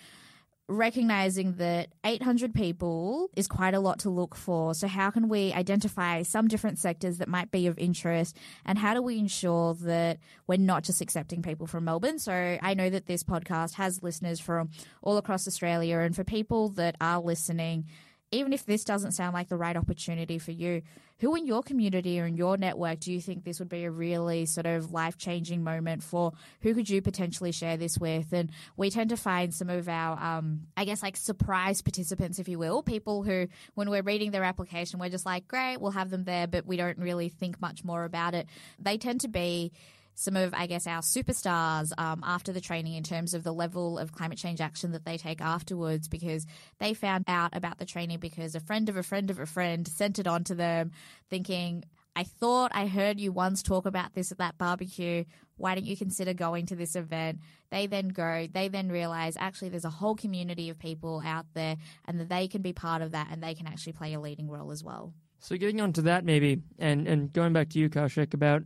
[0.69, 4.73] recognizing that 800 people is quite a lot to look for.
[4.73, 8.37] So, how can we identify some different sectors that might be of interest?
[8.65, 12.19] And how do we ensure that we're not just accepting people from Melbourne?
[12.19, 14.69] So, I know that this podcast has listeners from
[15.01, 15.99] all across Australia.
[15.99, 17.85] And for people that are listening,
[18.31, 20.81] even if this doesn't sound like the right opportunity for you,
[21.19, 23.91] who in your community or in your network do you think this would be a
[23.91, 26.33] really sort of life changing moment for?
[26.61, 28.31] Who could you potentially share this with?
[28.31, 32.47] And we tend to find some of our, um, I guess, like surprise participants, if
[32.47, 36.09] you will, people who, when we're reading their application, we're just like, great, we'll have
[36.09, 38.47] them there, but we don't really think much more about it.
[38.79, 39.73] They tend to be
[40.19, 43.97] some of, I guess, our superstars um, after the training in terms of the level
[43.97, 46.45] of climate change action that they take afterwards because
[46.77, 49.87] they found out about the training because a friend of a friend of a friend
[49.87, 50.91] sent it on to them
[51.29, 51.85] thinking,
[52.17, 55.23] I thought I heard you once talk about this at that barbecue.
[55.55, 57.39] Why don't you consider going to this event?
[57.71, 61.77] They then go, they then realize actually there's a whole community of people out there
[62.03, 64.49] and that they can be part of that and they can actually play a leading
[64.49, 65.13] role as well.
[65.39, 68.63] So getting on to that maybe and, and going back to you, Kaushik, about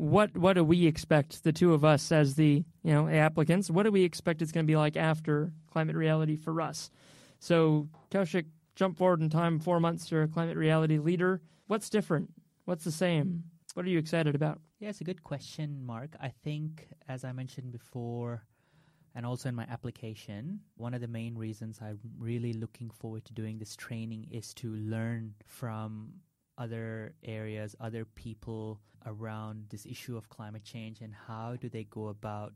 [0.00, 3.70] what what do we expect the two of us as the you know applicants?
[3.70, 6.90] What do we expect it's going to be like after climate reality for us?
[7.38, 11.42] So Kaushik, jump forward in time four months to a climate reality leader.
[11.66, 12.30] What's different?
[12.64, 13.44] What's the same?
[13.74, 14.60] What are you excited about?
[14.78, 16.16] Yeah, it's a good question, Mark.
[16.20, 18.46] I think, as I mentioned before,
[19.14, 23.34] and also in my application, one of the main reasons I'm really looking forward to
[23.34, 26.14] doing this training is to learn from
[26.60, 32.08] other areas, other people around this issue of climate change and how do they go
[32.08, 32.52] about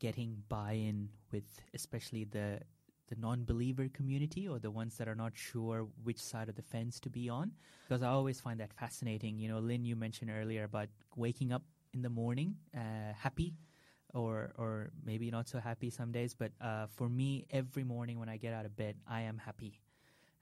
[0.00, 2.60] getting buy-in with especially the
[3.08, 7.00] the non-believer community or the ones that are not sure which side of the fence
[7.00, 7.52] to be on?
[7.88, 9.38] Because i always find that fascinating.
[9.38, 11.62] You know Linh you mentioned earlier about waking up
[11.94, 13.54] in the morning uh, happy
[14.14, 18.28] or or maybe not so happy some days but uh, for me every morning when
[18.28, 19.80] i get out of bed i am happy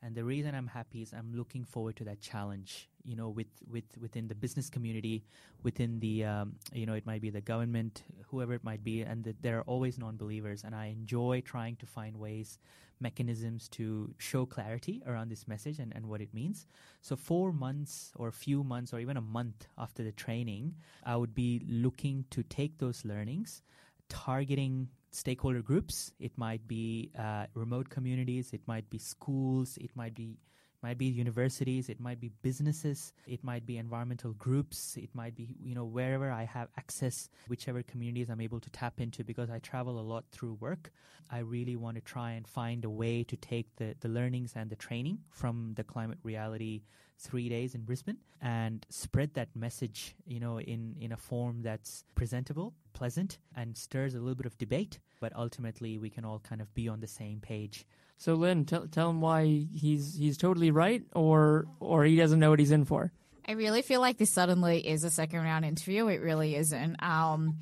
[0.07, 2.89] and the reason I'm happy is I'm looking forward to that challenge.
[3.03, 5.25] You know, with with within the business community,
[5.65, 9.25] within the um, you know it might be the government, whoever it might be, and
[9.25, 12.59] the, there are always non-believers, and I enjoy trying to find ways,
[13.01, 16.67] mechanisms to show clarity around this message and, and what it means.
[17.03, 21.17] So four months or a few months or even a month after the training, I
[21.17, 23.63] would be looking to take those learnings,
[24.09, 26.13] targeting stakeholder groups.
[26.21, 28.53] It might be uh, remote communities.
[28.53, 29.79] It might be schools.
[29.79, 30.39] It might be
[30.83, 31.89] might be universities.
[31.89, 33.13] It might be businesses.
[33.27, 34.97] It might be environmental groups.
[34.97, 39.01] It might be you know wherever I have access, whichever communities I'm able to tap
[39.01, 40.93] into because I travel a lot through work.
[41.31, 44.71] I really want to try and find a way to take the the learnings and
[44.71, 46.83] the training from the climate reality
[47.19, 52.05] three days in Brisbane and spread that message, you know, in, in a form that's
[52.15, 54.99] presentable, pleasant, and stirs a little bit of debate.
[55.21, 57.87] But ultimately, we can all kind of be on the same page.
[58.19, 62.51] So, Linh, tell tell him why he's he's totally right, or or he doesn't know
[62.51, 63.13] what he's in for.
[63.49, 66.09] I really feel like this suddenly is a second round interview.
[66.09, 67.03] It really isn't.
[67.03, 67.59] Um,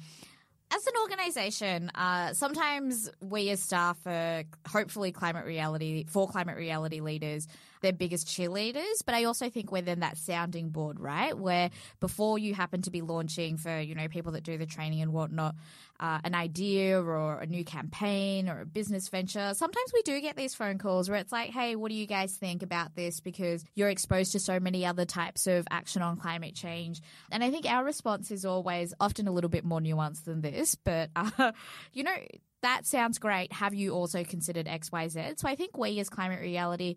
[0.74, 7.00] as an organization, uh, sometimes we as staff are hopefully climate reality for climate reality
[7.00, 7.46] leaders
[7.85, 11.37] their biggest cheerleaders, but I also think we're then that sounding board, right?
[11.37, 11.68] Where
[12.01, 15.12] before you happen to be launching for, you know, people that do the training and
[15.12, 15.55] whatnot,
[16.01, 20.35] uh, an idea or a new campaign or a business venture, sometimes we do get
[20.35, 23.20] these phone calls where it's like, hey, what do you guys think about this?
[23.20, 27.03] Because you're exposed to so many other types of action on climate change.
[27.30, 30.74] And I think our response is always often a little bit more nuanced than this,
[30.74, 31.53] but, uh,
[31.93, 32.16] you know,
[32.62, 33.53] that sounds great.
[33.53, 35.39] Have you also considered XYZ?
[35.39, 36.97] So I think we as Climate Reality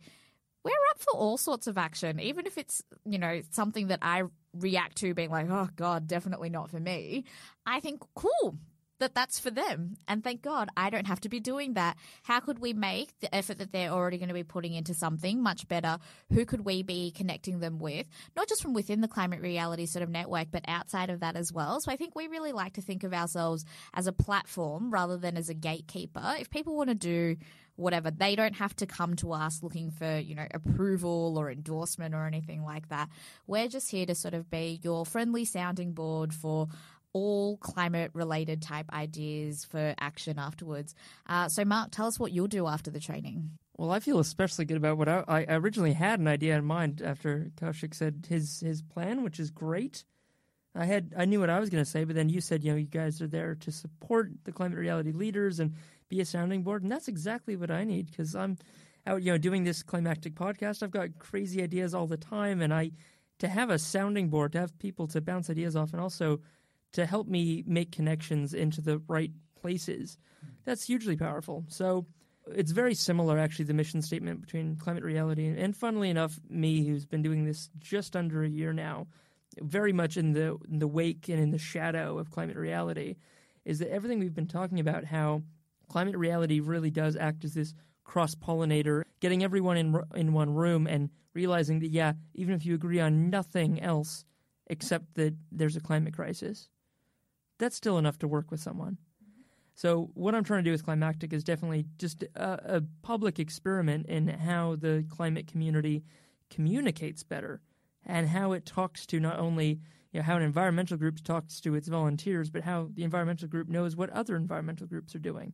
[0.64, 4.24] we're up for all sorts of action, even if it's, you know, something that I
[4.54, 7.26] react to being like, oh God, definitely not for me.
[7.66, 8.58] I think, cool,
[9.00, 9.96] that that's for them.
[10.08, 11.98] And thank God I don't have to be doing that.
[12.24, 15.42] How could we make the effort that they're already going to be putting into something
[15.42, 15.98] much better?
[16.32, 18.08] Who could we be connecting them with?
[18.36, 21.52] Not just from within the climate reality sort of network, but outside of that as
[21.52, 21.80] well.
[21.82, 25.38] So I think we really like to think of ourselves as a platform rather than
[25.38, 26.36] as a gatekeeper.
[26.40, 27.38] If people want to do
[27.78, 28.12] whatever.
[28.12, 32.26] They don't have to come to us looking for, you know, approval or endorsement or
[32.26, 33.08] anything like that.
[33.46, 36.68] We're just here to sort of be your friendly sounding board for
[37.18, 40.94] all climate related type ideas for action afterwards.
[41.28, 43.52] Uh, so, Mark, tell us what you'll do after the training.
[43.78, 47.02] Well, I feel especially good about what I, I originally had an idea in mind
[47.04, 50.04] after Kaushik said his his plan, which is great.
[50.76, 52.72] I had I knew what I was going to say, but then you said you
[52.72, 55.74] know you guys are there to support the climate reality leaders and
[56.10, 58.58] be a sounding board, and that's exactly what I need because I'm
[59.06, 60.84] out, you know, doing this climactic podcast.
[60.84, 62.92] I've got crazy ideas all the time, and I
[63.40, 66.40] to have a sounding board, to have people to bounce ideas off, and also
[66.94, 70.18] to help me make connections into the right places.
[70.66, 71.66] That's hugely powerful.
[71.68, 72.06] So
[72.54, 77.06] it's very similar, actually, the mission statement between climate reality and, funnily enough, me, who's
[77.06, 79.08] been doing this just under a year now,
[79.60, 83.16] very much in the in the wake and in the shadow of climate reality,
[83.66, 85.42] is that everything we've been talking about, how
[85.90, 87.74] climate reality really does act as this
[88.04, 92.76] cross pollinator, getting everyone in in one room and realizing that yeah, even if you
[92.76, 94.26] agree on nothing else
[94.68, 96.70] except that there's a climate crisis,
[97.60, 98.98] that's still enough to work with someone.
[99.76, 104.08] So what I'm trying to do with Climactic is definitely just a, a public experiment
[104.08, 106.04] in how the climate community
[106.50, 107.62] communicates better
[108.06, 109.80] and how it talks to not only
[110.12, 113.68] you know, how an environmental group talks to its volunteers, but how the environmental group
[113.68, 115.54] knows what other environmental groups are doing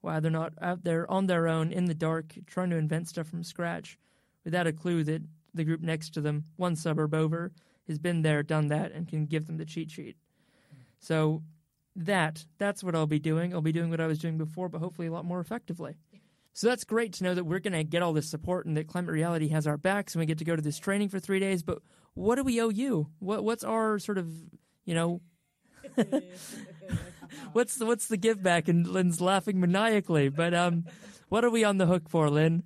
[0.00, 3.26] why they're not out there on their own in the dark trying to invent stuff
[3.26, 3.98] from scratch
[4.44, 5.22] without a clue that
[5.54, 7.52] the group next to them, one suburb over,
[7.86, 10.16] has been there, done that, and can give them the cheat sheet.
[11.00, 11.42] So
[11.96, 13.52] that that's what I'll be doing.
[13.52, 15.96] I'll be doing what I was doing before, but hopefully a lot more effectively.
[16.52, 18.88] So that's great to know that we're going to get all this support and that
[18.88, 21.38] Climate Reality has our backs and we get to go to this training for three
[21.38, 21.62] days.
[21.62, 21.78] But
[22.14, 23.08] what do we owe you?
[23.20, 24.28] What what's our sort of
[24.84, 25.20] you know
[27.52, 28.68] what's the what's the give back?
[28.68, 30.28] And Linh's laughing maniacally.
[30.28, 30.84] But um,
[31.28, 32.62] what are we on the hook for, Linh?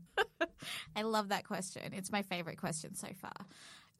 [0.96, 1.92] I love that question.
[1.92, 3.46] It's my favorite question so far.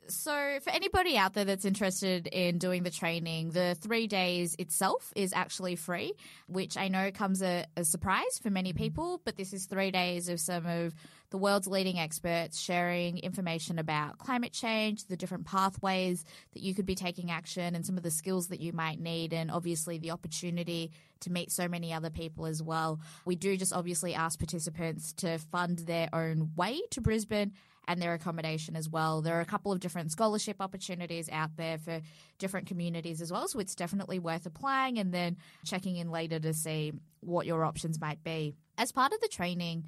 [0.09, 5.13] So, for anybody out there that's interested in doing the training, the three days itself
[5.15, 6.15] is actually free,
[6.49, 9.21] which I know comes a, a surprise for many people.
[9.25, 10.95] But this is three days of some of
[11.31, 16.87] the world's leading experts sharing information about climate change, the different pathways that you could
[16.87, 20.11] be taking action, and some of the skills that you might need, and obviously the
[20.11, 20.91] opportunity
[21.21, 23.01] to meet so many other people as well.
[23.25, 27.53] We do just obviously ask participants to fund their own way to Brisbane
[27.89, 29.23] and their accommodation as well.
[29.23, 32.01] There are a couple of different scholarship opportunities out there for
[32.39, 36.55] different communities as well, so it's definitely worth applying and then checking in later to
[36.55, 38.55] see what your options might be.
[38.79, 39.85] As part of the training,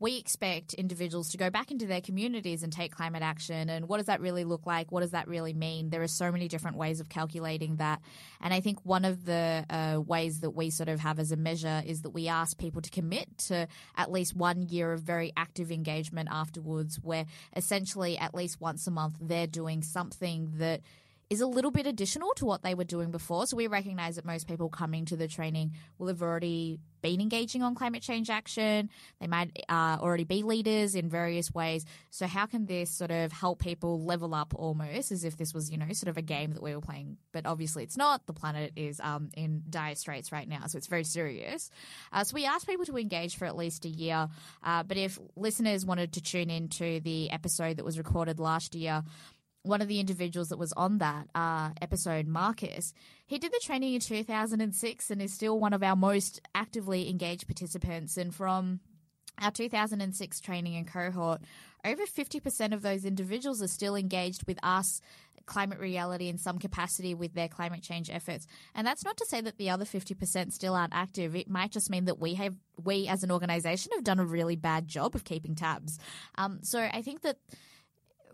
[0.00, 3.68] we expect individuals to go back into their communities and take climate action.
[3.68, 4.90] And what does that really look like?
[4.90, 5.90] What does that really mean?
[5.90, 8.00] There are so many different ways of calculating that.
[8.40, 11.36] And I think one of the uh, ways that we sort of have as a
[11.36, 15.32] measure is that we ask people to commit to at least one year of very
[15.36, 20.80] active engagement afterwards, where essentially at least once a month they're doing something that
[21.30, 23.46] is a little bit additional to what they were doing before.
[23.46, 27.62] So we recognize that most people coming to the training will have already been engaging
[27.62, 28.90] on climate change action.
[29.20, 31.86] They might uh, already be leaders in various ways.
[32.10, 35.70] So how can this sort of help people level up almost as if this was,
[35.70, 37.16] you know, sort of a game that we were playing?
[37.32, 38.26] But obviously it's not.
[38.26, 41.70] The planet is um, in dire straits right now, so it's very serious.
[42.12, 44.28] Uh, so we asked people to engage for at least a year.
[44.64, 49.04] Uh, but if listeners wanted to tune into the episode that was recorded last year,
[49.62, 52.94] one of the individuals that was on that uh, episode, Marcus,
[53.26, 57.46] he did the training in 2006 and is still one of our most actively engaged
[57.46, 58.16] participants.
[58.16, 58.80] And from
[59.40, 61.42] our 2006 training and cohort,
[61.84, 65.00] over 50% of those individuals are still engaged with us,
[65.46, 68.46] climate reality, in some capacity with their climate change efforts.
[68.74, 71.36] And that's not to say that the other 50% still aren't active.
[71.36, 74.56] It might just mean that we have, we as an organization have done a really
[74.56, 75.98] bad job of keeping tabs.
[76.36, 77.36] Um, so I think that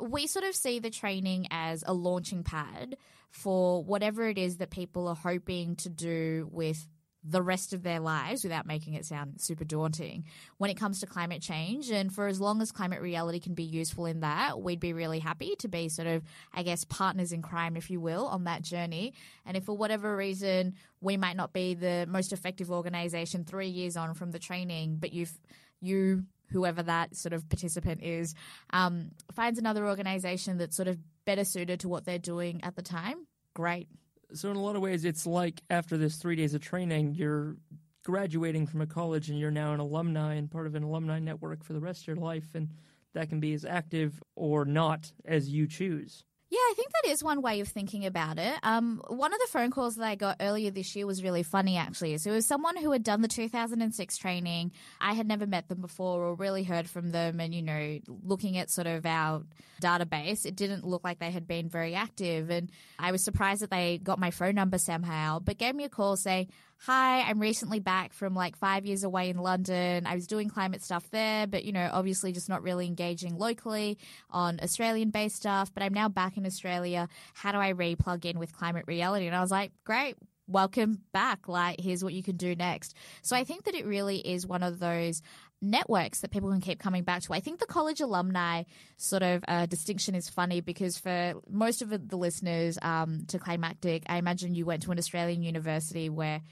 [0.00, 2.96] we sort of see the training as a launching pad
[3.30, 6.88] for whatever it is that people are hoping to do with
[7.28, 10.24] the rest of their lives without making it sound super daunting
[10.58, 11.90] when it comes to climate change.
[11.90, 15.18] And for as long as climate reality can be useful in that, we'd be really
[15.18, 16.22] happy to be sort of,
[16.54, 19.14] I guess, partners in crime, if you will, on that journey.
[19.44, 23.96] And if for whatever reason we might not be the most effective organization three years
[23.96, 25.36] on from the training, but you've,
[25.80, 28.34] you whoever that sort of participant is,
[28.70, 32.82] um, finds another organization that's sort of better suited to what they're doing at the
[32.82, 33.88] time, great.
[34.32, 37.56] So, in a lot of ways, it's like after this three days of training, you're
[38.04, 41.64] graduating from a college and you're now an alumni and part of an alumni network
[41.64, 42.54] for the rest of your life.
[42.54, 42.70] And
[43.14, 46.24] that can be as active or not as you choose.
[46.48, 48.54] Yeah, I think that is one way of thinking about it.
[48.62, 51.76] Um, one of the phone calls that I got earlier this year was really funny,
[51.76, 52.16] actually.
[52.18, 54.70] So it was someone who had done the 2006 training.
[55.00, 57.40] I had never met them before or really heard from them.
[57.40, 59.42] And, you know, looking at sort of our
[59.82, 62.48] database, it didn't look like they had been very active.
[62.48, 65.88] And I was surprised that they got my phone number somehow, but gave me a
[65.88, 70.06] call saying, hi, I'm recently back from like five years away in London.
[70.06, 73.98] I was doing climate stuff there, but you know, obviously just not really engaging locally
[74.30, 75.72] on Australian based stuff.
[75.72, 77.08] But I'm now back in Australia.
[77.34, 79.26] How do I re plug in with climate reality?
[79.26, 80.16] And I was like, great.
[80.48, 81.48] Welcome back.
[81.48, 82.94] Like, here's what you can do next.
[83.22, 85.20] So I think that it really is one of those
[85.60, 87.32] networks that people can keep coming back to.
[87.32, 88.64] I think the college alumni
[88.96, 94.04] sort of uh, distinction is funny because for most of the listeners um, to Climactic,
[94.08, 96.42] I imagine you went to an Australian university where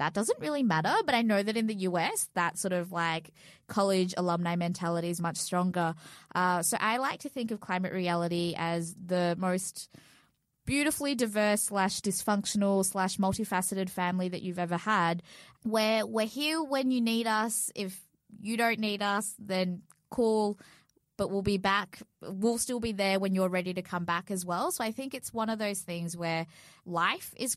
[0.00, 0.94] that doesn't really matter.
[1.04, 3.32] But I know that in the US, that sort of like
[3.68, 5.94] college alumni mentality is much stronger.
[6.34, 9.90] Uh, so I like to think of climate reality as the most
[10.64, 15.22] beautifully diverse slash dysfunctional slash multifaceted family that you've ever had
[15.64, 18.00] where we're here when you need us if
[18.40, 20.58] you don't need us then cool
[21.16, 24.44] but we'll be back we'll still be there when you're ready to come back as
[24.44, 26.46] well so i think it's one of those things where
[26.84, 27.56] life is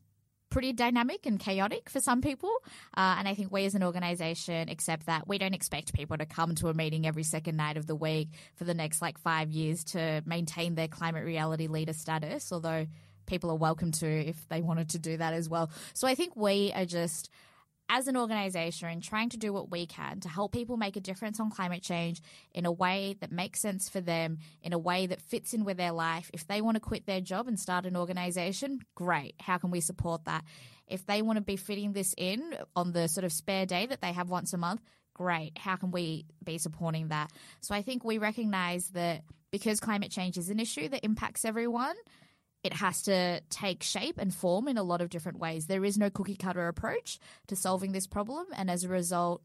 [0.53, 2.51] pretty dynamic and chaotic for some people.
[2.95, 5.27] Uh, and I think we as an organisation accept that.
[5.27, 8.29] We don't expect people to come to a meeting every second night of the week
[8.55, 12.85] for the next like five years to maintain their climate reality leader status, although
[13.25, 15.71] people are welcome to if they wanted to do that as well.
[15.95, 17.31] So I think we are just
[17.93, 21.39] as an organization trying to do what we can to help people make a difference
[21.39, 25.21] on climate change in a way that makes sense for them, in a way that
[25.21, 26.31] fits in with their life.
[26.33, 29.35] If they want to quit their job and start an organization, great.
[29.39, 30.43] How can we support that?
[30.87, 34.01] If they want to be fitting this in on the sort of spare day that
[34.01, 34.81] they have once a month,
[35.13, 35.55] great.
[35.59, 37.29] How can we be supporting that?
[37.61, 39.21] So I think we recognize that
[39.51, 41.95] because climate change is an issue that impacts everyone,
[42.63, 45.67] it has to take shape and form in a lot of different ways.
[45.67, 49.41] There is no cookie cutter approach to solving this problem, and as a result,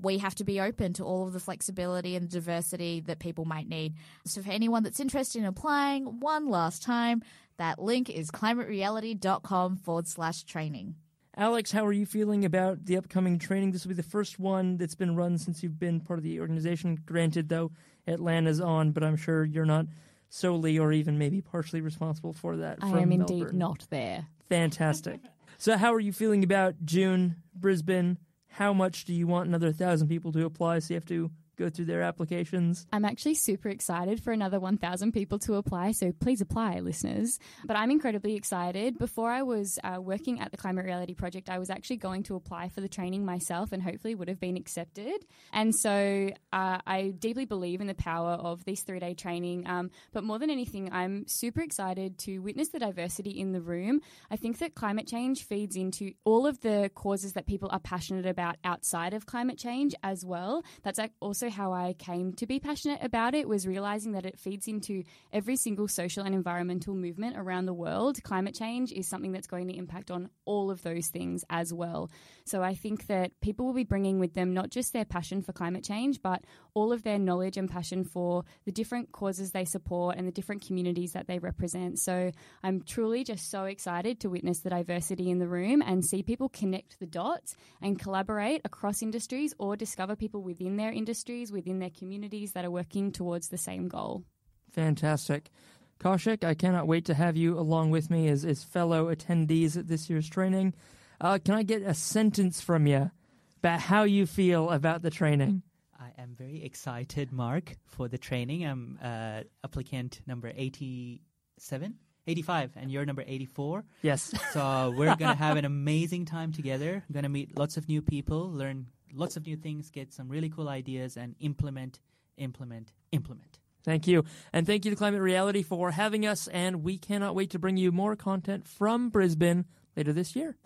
[0.00, 3.68] we have to be open to all of the flexibility and diversity that people might
[3.68, 3.94] need.
[4.24, 7.22] So, for anyone that's interested in applying, one last time,
[7.58, 10.96] that link is climatereality.com forward slash training.
[11.36, 13.72] Alex, how are you feeling about the upcoming training?
[13.72, 16.40] This will be the first one that's been run since you've been part of the
[16.40, 17.00] organization.
[17.04, 17.72] Granted, though,
[18.06, 19.86] Atlanta's on, but I'm sure you're not
[20.34, 22.78] solely or even maybe partially responsible for that.
[22.82, 24.26] I am indeed not there.
[24.48, 25.20] Fantastic.
[25.58, 28.18] so, how are you feeling about June, Brisbane?
[28.48, 30.80] How much do you want another thousand people to apply?
[30.80, 32.86] So you have to go through their applications.
[32.92, 37.38] I'm actually super excited for another 1,000 people to apply, so please apply, listeners.
[37.64, 38.98] But I'm incredibly excited.
[38.98, 42.36] Before I was uh, working at the Climate Reality Project, I was actually going to
[42.36, 45.24] apply for the training myself and hopefully would have been accepted.
[45.52, 49.66] And so uh, I deeply believe in the power of this three day training.
[49.66, 54.00] Um, but more than anything, I'm super excited to witness the diversity in the room.
[54.30, 58.26] I think that climate change feeds into all of the causes that people are passionate
[58.26, 60.62] about outside of climate change as well.
[60.82, 64.38] That's also also how I came to be passionate about it was realizing that it
[64.38, 68.22] feeds into every single social and environmental movement around the world.
[68.22, 72.10] Climate change is something that's going to impact on all of those things as well.
[72.44, 75.52] So I think that people will be bringing with them not just their passion for
[75.52, 76.42] climate change, but
[76.74, 80.66] all of their knowledge and passion for the different causes they support and the different
[80.66, 81.98] communities that they represent.
[81.98, 82.30] So
[82.62, 86.48] I'm truly just so excited to witness the diversity in the room and see people
[86.48, 90.92] connect the dots and collaborate across industries or discover people within their
[91.34, 94.24] industries, within their communities that are working towards the same goal.
[94.72, 95.50] Fantastic.
[95.98, 99.88] Kaushik, I cannot wait to have you along with me as, as fellow attendees at
[99.88, 100.74] this year's training.
[101.20, 103.10] Uh, can I get a sentence from you
[103.58, 105.62] about how you feel about the training?
[105.98, 108.66] I am very excited, Mark, for the training.
[108.66, 111.94] I'm uh, applicant number 87,
[112.26, 113.84] 85, and you're number 84.
[114.02, 114.34] Yes.
[114.52, 117.04] So we're going to have an amazing time together.
[117.12, 120.48] Going to meet lots of new people, learn lots of new things, get some really
[120.48, 122.00] cool ideas, and implement,
[122.36, 123.58] implement, implement.
[123.84, 124.24] Thank you.
[124.52, 126.48] And thank you to Climate Reality for having us.
[126.48, 130.56] And we cannot wait to bring you more content from Brisbane later this year.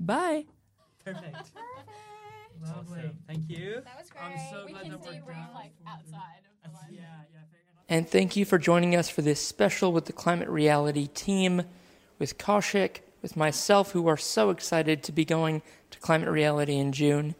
[0.00, 0.46] Bye.
[1.04, 1.36] Perfect.
[2.62, 2.98] Lovely.
[3.00, 3.18] Awesome.
[3.26, 3.82] Thank you.
[3.84, 4.22] That was great.
[4.22, 7.02] I'm so we glad can that debrief like outside of the yeah,
[7.32, 7.38] yeah.
[7.88, 11.62] And thank you for joining us for this special with the Climate Reality team,
[12.18, 16.92] with Kaushik, with myself, who are so excited to be going to Climate Reality in
[16.92, 17.34] June.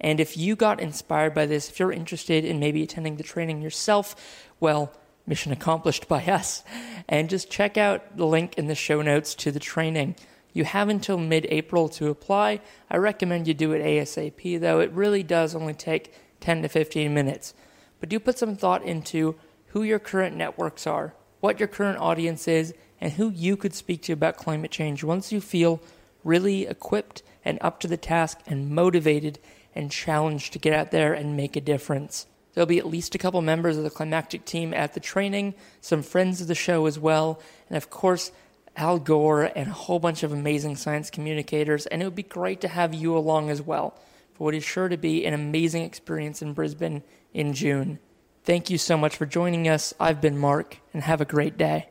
[0.00, 3.60] And if you got inspired by this, if you're interested in maybe attending the training
[3.60, 4.92] yourself, well,
[5.26, 6.62] mission accomplished by us.
[7.08, 10.16] And just check out the link in the show notes to the training.
[10.52, 12.60] You have until mid April to apply.
[12.90, 14.80] I recommend you do it ASAP, though.
[14.80, 17.54] It really does only take 10 to 15 minutes.
[18.00, 19.36] But do put some thought into
[19.68, 24.02] who your current networks are, what your current audience is, and who you could speak
[24.02, 25.80] to about climate change once you feel
[26.24, 29.38] really equipped and up to the task and motivated
[29.74, 32.26] and challenged to get out there and make a difference.
[32.52, 36.02] There'll be at least a couple members of the climactic team at the training, some
[36.02, 38.32] friends of the show as well, and of course,
[38.76, 42.60] Al Gore and a whole bunch of amazing science communicators, and it would be great
[42.62, 43.94] to have you along as well
[44.34, 47.02] for what is sure to be an amazing experience in Brisbane
[47.32, 47.98] in June.
[48.42, 49.92] Thank you so much for joining us.
[50.00, 51.88] I've been Mark, and have a great day.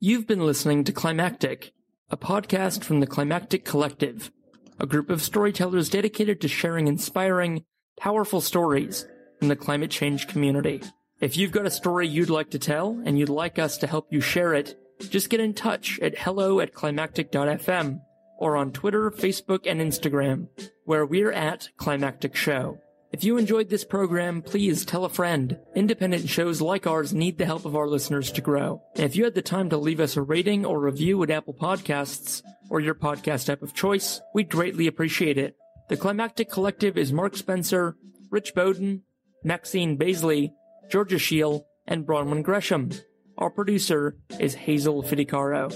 [0.00, 1.72] You've been listening to Climactic,
[2.10, 4.30] a podcast from the Climactic Collective,
[4.78, 7.64] a group of storytellers dedicated to sharing inspiring,
[7.98, 9.06] powerful stories
[9.38, 10.82] from the climate change community.
[11.20, 14.06] If you've got a story you'd like to tell and you'd like us to help
[14.10, 14.78] you share it,
[15.10, 18.00] just get in touch at hello at climactic.fm
[18.38, 20.48] or on Twitter, Facebook, and Instagram,
[20.84, 22.78] where we're at Climactic Show.
[23.10, 25.58] If you enjoyed this program, please tell a friend.
[25.74, 28.82] Independent shows like ours need the help of our listeners to grow.
[28.96, 31.54] And if you had the time to leave us a rating or review at Apple
[31.54, 35.56] Podcasts or your podcast app of choice, we'd greatly appreciate it.
[35.88, 37.96] The Climactic Collective is Mark Spencer,
[38.30, 39.04] Rich Bowden,
[39.42, 40.52] Maxine Baisley,
[40.90, 42.90] Georgia Scheel, and Bronwyn Gresham.
[43.38, 45.70] Our producer is Hazel Fidicaro.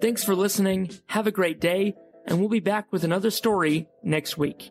[0.00, 4.38] Thanks for listening, have a great day, and we'll be back with another story next
[4.38, 4.70] week.